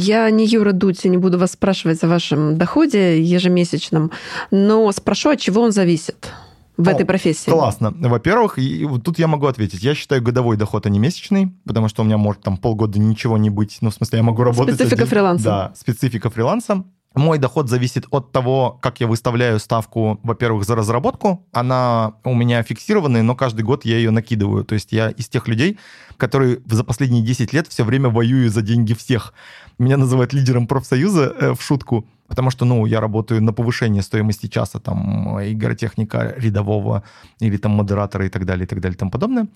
[0.00, 4.12] Я не Юра Дудь, не буду вас спрашивать о вашем доходе ежемесячном,
[4.52, 6.32] но спрошу, от чего он зависит
[6.76, 7.50] в О, этой профессии?
[7.50, 7.92] Классно.
[7.98, 9.82] Во-первых, и вот тут я могу ответить.
[9.82, 13.38] Я считаю годовой доход, а не месячный, потому что у меня может там полгода ничего
[13.38, 13.78] не быть.
[13.80, 14.76] Ну, в смысле, я могу работать...
[14.76, 15.06] Специфика один...
[15.08, 15.44] фриланса.
[15.44, 16.84] Да, специфика фриланса.
[17.18, 21.44] Мой доход зависит от того, как я выставляю ставку, во-первых, за разработку.
[21.50, 24.64] Она у меня фиксированная, но каждый год я ее накидываю.
[24.64, 25.80] То есть я из тех людей,
[26.16, 29.34] которые за последние 10 лет все время воюют за деньги всех.
[29.80, 34.46] Меня называют лидером профсоюза э, в шутку, потому что, ну, я работаю на повышение стоимости
[34.46, 37.02] часа, там, игротехника рядового
[37.40, 39.48] или там модератора и так далее, и так далее, и тому подобное.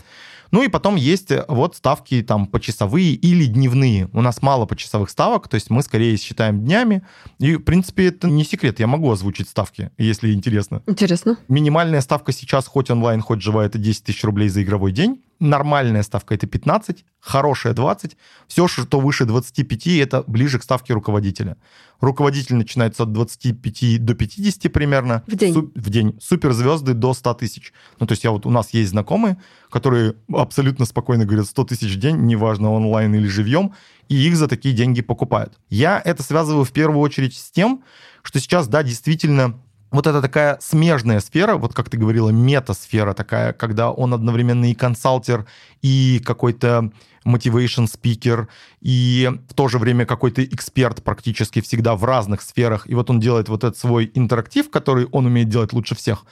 [0.50, 4.08] Ну и потом есть э, вот ставки там почасовые или дневные.
[4.12, 7.02] У нас мало почасовых ставок, то есть мы скорее считаем днями.
[7.38, 10.82] И, в принципе, это не секрет, я могу озвучить ставки, если интересно.
[10.86, 11.38] Интересно.
[11.48, 16.02] Минимальная ставка сейчас, хоть онлайн, хоть живая, это 10 тысяч рублей за игровой день нормальная
[16.02, 18.16] ставка это 15, хорошая 20,
[18.46, 21.56] все, что выше 25, это ближе к ставке руководителя.
[22.02, 25.22] Руководитель начинается от 25 до 50 примерно.
[25.28, 25.54] В день.
[25.54, 26.18] Суп, в день.
[26.20, 27.72] Суперзвезды до 100 тысяч.
[28.00, 29.40] Ну, то есть я вот, у нас есть знакомые,
[29.70, 33.74] которые абсолютно спокойно говорят 100 тысяч в день, неважно онлайн или живьем,
[34.08, 35.60] и их за такие деньги покупают.
[35.70, 37.84] Я это связываю в первую очередь с тем,
[38.22, 39.60] что сейчас, да, действительно
[39.92, 44.74] вот это такая смежная сфера, вот как ты говорила, метасфера такая, когда он одновременно и
[44.74, 45.46] консалтер,
[45.82, 46.90] и какой-то
[47.26, 48.48] motivation speaker,
[48.80, 52.88] и в то же время какой-то эксперт практически всегда в разных сферах.
[52.88, 56.24] И вот он делает вот этот свой интерактив, который он умеет делать лучше всех.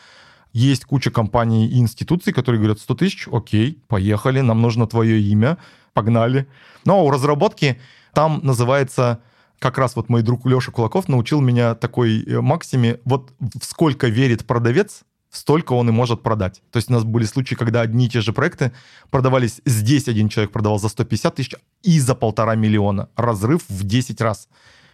[0.52, 5.58] Есть куча компаний и институций, которые говорят, 100 тысяч, окей, поехали, нам нужно твое имя,
[5.92, 6.48] погнали.
[6.84, 7.78] Но у разработки
[8.14, 9.20] там называется
[9.60, 14.08] как раз вот мой друг Леша Кулаков научил меня такой э, максиме, вот в сколько
[14.08, 16.62] верит продавец, столько он и может продать.
[16.72, 18.72] То есть у нас были случаи, когда одни и те же проекты
[19.10, 23.10] продавались, здесь один человек продавал за 150 тысяч и за полтора миллиона.
[23.16, 24.48] Разрыв в 10 раз.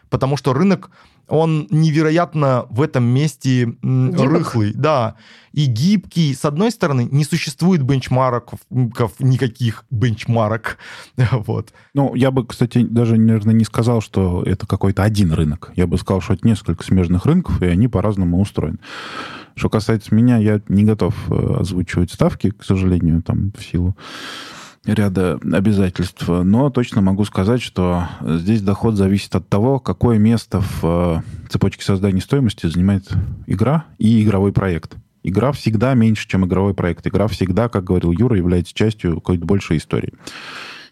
[0.09, 0.91] Потому что рынок
[1.29, 4.31] он невероятно в этом месте Гибок.
[4.31, 5.17] рыхлый, да,
[5.53, 6.35] и гибкий.
[6.35, 10.79] С одной стороны, не существует бенчмарков, никаких бенчмарок,
[11.33, 11.73] вот.
[11.95, 15.73] Ну, я бы, кстати, даже, наверное, не сказал, что это какой-то один рынок.
[15.75, 18.79] Я бы сказал, что это несколько смежных рынков, и они по-разному устроены.
[19.57, 23.97] Что касается меня, я не готов э, озвучивать ставки, к сожалению, там, в силу
[24.87, 30.81] ряда обязательств, но точно могу сказать, что здесь доход зависит от того, какое место в
[30.83, 33.09] э, цепочке создания стоимости занимает
[33.47, 34.97] игра и игровой проект.
[35.23, 37.07] Игра всегда меньше, чем игровой проект.
[37.07, 40.13] Игра всегда, как говорил Юра, является частью какой-то большей истории.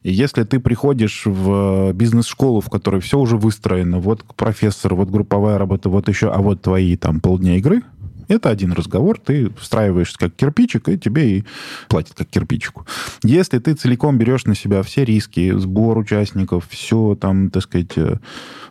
[0.02, 5.56] И если ты приходишь в бизнес-школу, в которой все уже выстроено, вот профессор, вот групповая
[5.56, 7.82] работа, вот еще, а вот твои там полдня игры,
[8.28, 11.44] это один разговор, ты встраиваешься как кирпичик, и тебе и
[11.88, 12.86] платят как кирпичику.
[13.22, 18.18] Если ты целиком берешь на себя все риски, сбор участников, все там, так сказать, э,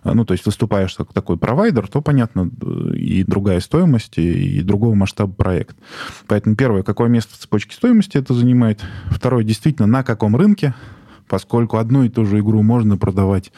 [0.04, 2.50] ну, то есть выступаешь как такой провайдер, то, понятно,
[2.94, 5.78] и другая стоимость, и другого масштаба проект.
[6.28, 8.82] Поэтому первое, какое место в цепочке стоимости это занимает.
[9.10, 10.74] Второе, действительно, на каком рынке
[11.34, 13.52] поскольку одну и ту же игру можно продавать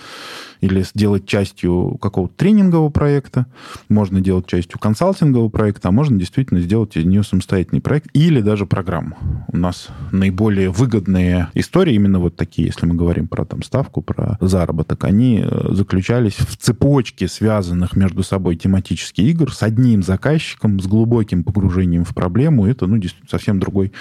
[0.61, 3.47] или сделать частью какого-то тренингового проекта,
[3.89, 8.65] можно делать частью консалтингового проекта, а можно действительно сделать из нее самостоятельный проект или даже
[8.65, 9.17] программу.
[9.51, 14.38] У нас наиболее выгодные истории, именно вот такие, если мы говорим про там ставку, про
[14.39, 20.88] заработок, они э, заключались в цепочке связанных между собой тематических игр с одним заказчиком, с
[20.88, 22.67] глубоким погружением в проблему.
[22.67, 23.91] Это, ну, совсем другой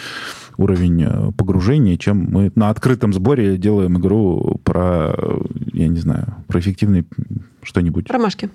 [0.56, 5.14] уровень э, погружения, чем мы на открытом сборе делаем игру про,
[5.72, 7.06] я не знаю, про эффективный
[7.62, 8.10] что-нибудь.
[8.10, 8.50] Ромашки.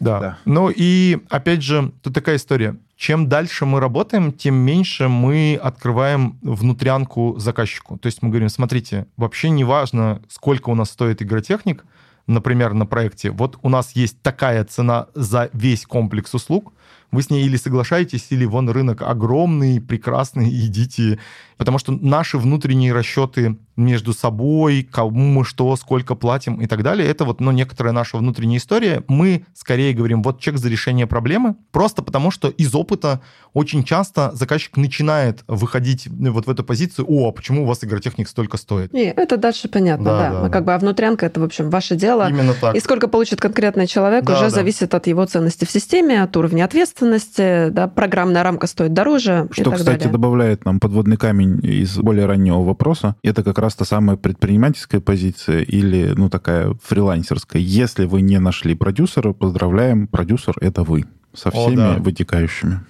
[0.00, 0.20] Да.
[0.20, 0.38] да.
[0.46, 2.76] Ну и, опять же, тут такая история.
[2.96, 7.98] Чем дальше мы работаем, тем меньше мы открываем внутрянку заказчику.
[7.98, 11.84] То есть мы говорим, смотрите, вообще не важно, сколько у нас стоит игротехник,
[12.26, 13.30] например, на проекте.
[13.30, 16.72] Вот у нас есть такая цена за весь комплекс услуг,
[17.14, 21.18] вы с ней или соглашаетесь, или вон рынок огромный, прекрасный, идите.
[21.56, 27.08] Потому что наши внутренние расчеты между собой, кому мы что, сколько платим и так далее,
[27.08, 29.02] это вот ну, некоторая наша внутренняя история.
[29.08, 33.20] Мы скорее говорим, вот чек за решение проблемы, просто потому что из опыта
[33.52, 38.28] очень часто заказчик начинает выходить вот в эту позицию, о, а почему у вас игротехник
[38.28, 38.92] столько стоит?
[38.92, 40.30] Не, это дальше понятно, да.
[40.30, 40.40] да.
[40.42, 40.48] да.
[40.50, 42.28] Как бы, а внутрянка это, в общем, ваше дело.
[42.28, 42.74] Именно так.
[42.74, 44.50] И сколько получит конкретный человек, да, уже да.
[44.50, 49.48] зависит от его ценности в системе, от уровня ответственности, да, программная рамка стоит дороже.
[49.50, 50.12] Что, кстати, далее.
[50.12, 53.16] добавляет нам подводный камень из более раннего вопроса.
[53.22, 57.62] Это как раз та самая предпринимательская позиция или, ну, такая фрилансерская.
[57.62, 61.96] Если вы не нашли продюсера, поздравляем, продюсер— это вы со всеми О, да.
[61.98, 62.80] вытекающими.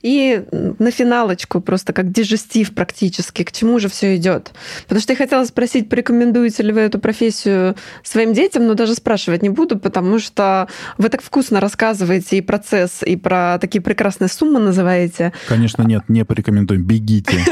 [0.00, 4.52] И на финалочку, просто как дежестив практически, к чему же все идет.
[4.84, 7.74] Потому что я хотела спросить, порекомендуете ли вы эту профессию
[8.04, 10.68] своим детям, но даже спрашивать не буду, потому что
[10.98, 15.32] вы так вкусно рассказываете и процесс, и про такие прекрасные суммы называете.
[15.48, 17.44] Конечно, нет, не порекомендуем, бегите.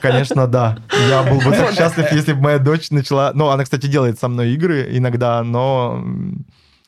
[0.00, 0.78] Конечно, да.
[1.10, 3.32] Я был бы так счастлив, если бы моя дочь начала...
[3.34, 6.02] Ну, она, кстати, делает со мной игры иногда, но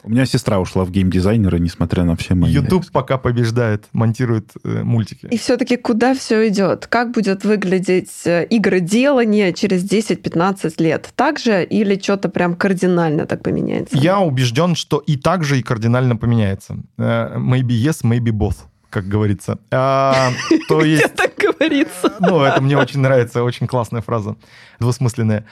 [0.04, 2.52] у меня сестра ушла в геймдизайнеры, несмотря на все мои...
[2.52, 5.26] YouTube пока побеждает, монтирует э, мультики.
[5.30, 6.86] И все-таки куда все идет?
[6.86, 11.10] Как будет выглядеть э, игры делания через 10-15 лет?
[11.16, 13.96] Так же или что-то прям кардинально так поменяется?
[13.96, 16.76] Я убежден, что и так же, и кардинально поменяется.
[16.98, 18.56] Uh, maybe yes, maybe both
[18.90, 19.58] как говорится.
[19.72, 20.30] А,
[20.68, 21.14] то есть...
[21.16, 22.14] Так говорится.
[22.20, 24.36] Ну, это мне очень нравится, очень классная фраза,
[24.78, 25.44] двусмысленная.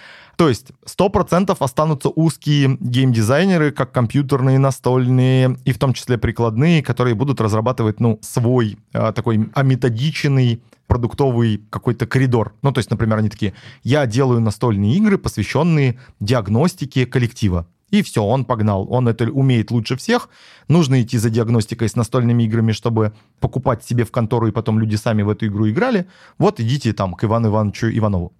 [0.43, 7.15] То есть 100% останутся узкие геймдизайнеры, как компьютерные, настольные и в том числе прикладные, которые
[7.15, 12.57] будут разрабатывать ну, свой а, такой аметодичный продуктовый какой-то коридор.
[12.63, 17.69] Ну, то есть, например, они такие, я делаю настольные игры, посвященные диагностике коллектива.
[17.93, 18.89] И все, он погнал.
[18.91, 20.31] Он это умеет лучше всех.
[20.67, 24.97] Нужно идти за диагностикой с настольными играми, чтобы покупать себе в контору, и потом люди
[24.97, 26.07] сами в эту игру играли.
[26.39, 28.33] Вот идите там к Ивану Ивановичу Иванову.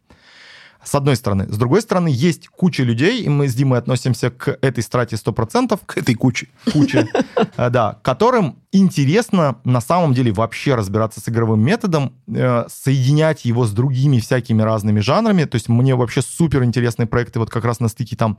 [0.85, 1.47] С одной стороны.
[1.49, 5.79] С другой стороны, есть куча людей, и мы с Димой относимся к этой страте 100%.
[5.87, 6.49] К этой куче.
[6.73, 7.07] Куче.
[7.57, 13.65] Э, да, которым интересно на самом деле вообще разбираться с игровым методом, э, соединять его
[13.65, 15.45] с другими всякими разными жанрами.
[15.45, 18.39] То есть мне вообще супер интересные проекты вот как раз на стыке там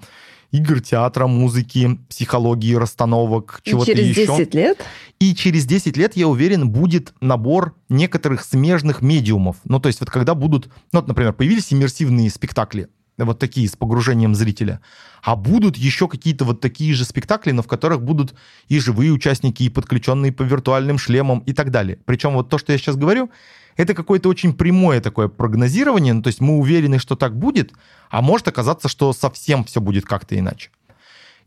[0.54, 4.14] игр, театра, музыки, психологии, расстановок, чего-то еще.
[4.14, 4.86] через 10 лет?
[5.20, 9.58] И через 10 лет, я уверен, будет набор некоторых смежных медиумов.
[9.66, 12.88] Ну, то есть вот когда будут, ну, вот, например, появились иммерсивные спектакли,
[13.18, 14.82] вот такие с погружением зрителя.
[15.22, 18.34] А будут еще какие-то вот такие же спектакли, но в которых будут
[18.68, 22.00] и живые участники, и подключенные по виртуальным шлемам и так далее.
[22.06, 23.30] Причем вот то, что я сейчас говорю,
[23.76, 27.72] это какое-то очень прямое такое прогнозирование, ну, то есть мы уверены, что так будет,
[28.10, 30.70] а может оказаться, что совсем все будет как-то иначе.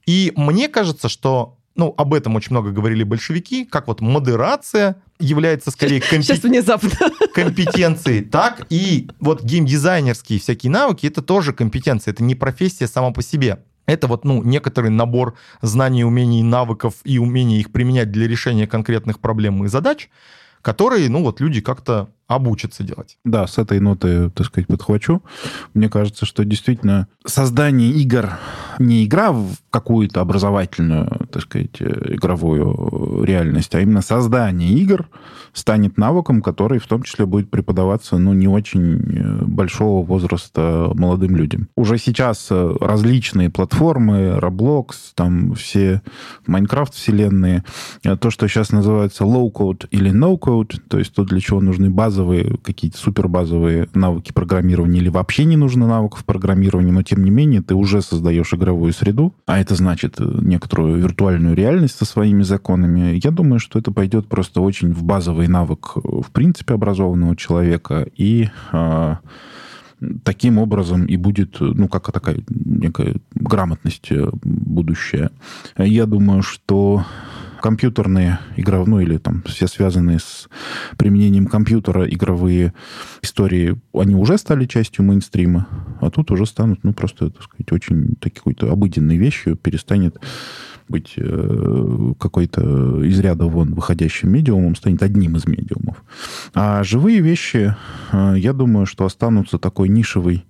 [0.06, 5.70] И мне кажется, что ну, об этом очень много говорили большевики, как вот модерация является
[5.70, 6.00] скорее
[6.42, 6.90] внезапно.
[7.34, 13.22] компетенцией, так и вот геймдизайнерские всякие навыки, это тоже компетенция, это не профессия сама по
[13.22, 13.62] себе.
[13.86, 19.20] Это вот, ну, некоторый набор знаний, умений, навыков и умений их применять для решения конкретных
[19.20, 20.10] проблем и задач,
[20.60, 23.18] которые, ну, вот люди как-то обучатся делать.
[23.24, 25.22] Да, с этой ноты, так сказать, подхвачу.
[25.74, 28.32] Мне кажется, что действительно создание игр
[28.78, 35.08] не игра в какую-то образовательную, так сказать, игровую реальность, а именно создание игр
[35.52, 38.98] станет навыком, который в том числе будет преподаваться, ну, не очень
[39.46, 41.68] большого возраста молодым людям.
[41.76, 46.02] Уже сейчас различные платформы, Roblox, там все
[46.46, 47.64] Minecraft вселенные,
[48.02, 52.56] то, что сейчас называется low-code или no-code, то есть то, для чего нужны базы базовые,
[52.62, 57.60] какие-то супер базовые навыки программирования или вообще не нужно навыков программирования, но тем не менее
[57.62, 63.20] ты уже создаешь игровую среду, а это значит э, некоторую виртуальную реальность со своими законами.
[63.22, 68.06] Я думаю, что это пойдет просто очень в базовый навык, э, в принципе, образованного человека
[68.16, 69.16] и э,
[70.24, 75.30] таким образом и будет, ну, как такая некая грамотность э, будущая.
[75.76, 77.04] Я думаю, что
[77.60, 80.48] компьютерные игровые, ну или там все связанные с
[80.96, 82.74] применением компьютера игровые
[83.22, 85.66] истории, они уже стали частью мейнстрима,
[86.00, 90.16] а тут уже станут, ну, просто, так сказать, очень какой-то обыденной вещью, перестанет
[90.88, 96.02] быть э, какой-то из ряда вон выходящим медиумом, станет одним из медиумов.
[96.54, 97.74] А живые вещи,
[98.12, 100.44] э, я думаю, что останутся такой нишевой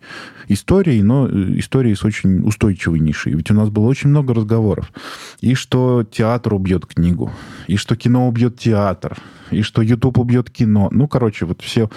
[0.49, 3.32] историей, но э, историей с очень устойчивой нишей.
[3.34, 4.93] Ведь у нас было очень много разговоров.
[5.41, 7.30] И что театр убьет книгу,
[7.66, 9.16] и что кино убьет театр,
[9.51, 10.89] и что YouTube убьет кино.
[10.91, 11.89] Ну, короче, вот все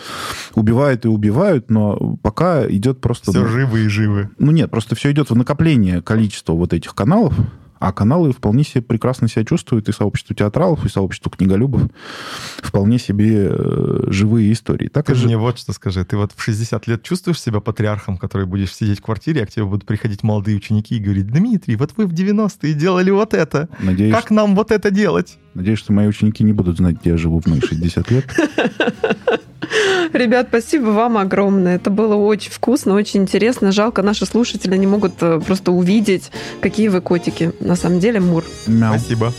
[0.54, 3.32] убивают и убивают, но пока идет просто...
[3.32, 4.30] Все ну, живы и живы.
[4.38, 7.34] Ну нет, просто все идет в накопление количества вот этих каналов,
[7.80, 11.84] а каналы вполне себе прекрасно себя чувствуют, и сообщество театралов, и сообщество книголюбов
[12.62, 14.88] вполне себе э, живые истории.
[14.88, 16.04] Так Ты и же- мне вот что скажи.
[16.06, 19.52] Ты вот в 60 лет чувствуешь себя патриархом, который будешь сидеть в квартире, а к
[19.52, 23.70] тебе будут приходить молодые ученики и говорить, Дмитрий, вот вы в 90-е делали вот это.
[23.82, 25.38] Надеюсь, Как нам вот это делать?
[25.54, 28.26] Надеюсь, что мои ученики не будут знать, где я живу в мои 60 лет.
[30.14, 31.76] Ребят, спасибо вам огромное.
[31.76, 33.72] Это было очень вкусно, очень интересно.
[33.72, 36.32] Жалко, наши слушатели не могут э, просто увидеть,
[36.62, 37.52] какие вы котики.
[37.60, 38.44] На самом деле, Мур.
[38.66, 38.98] Мяу.
[38.98, 39.32] Спасибо.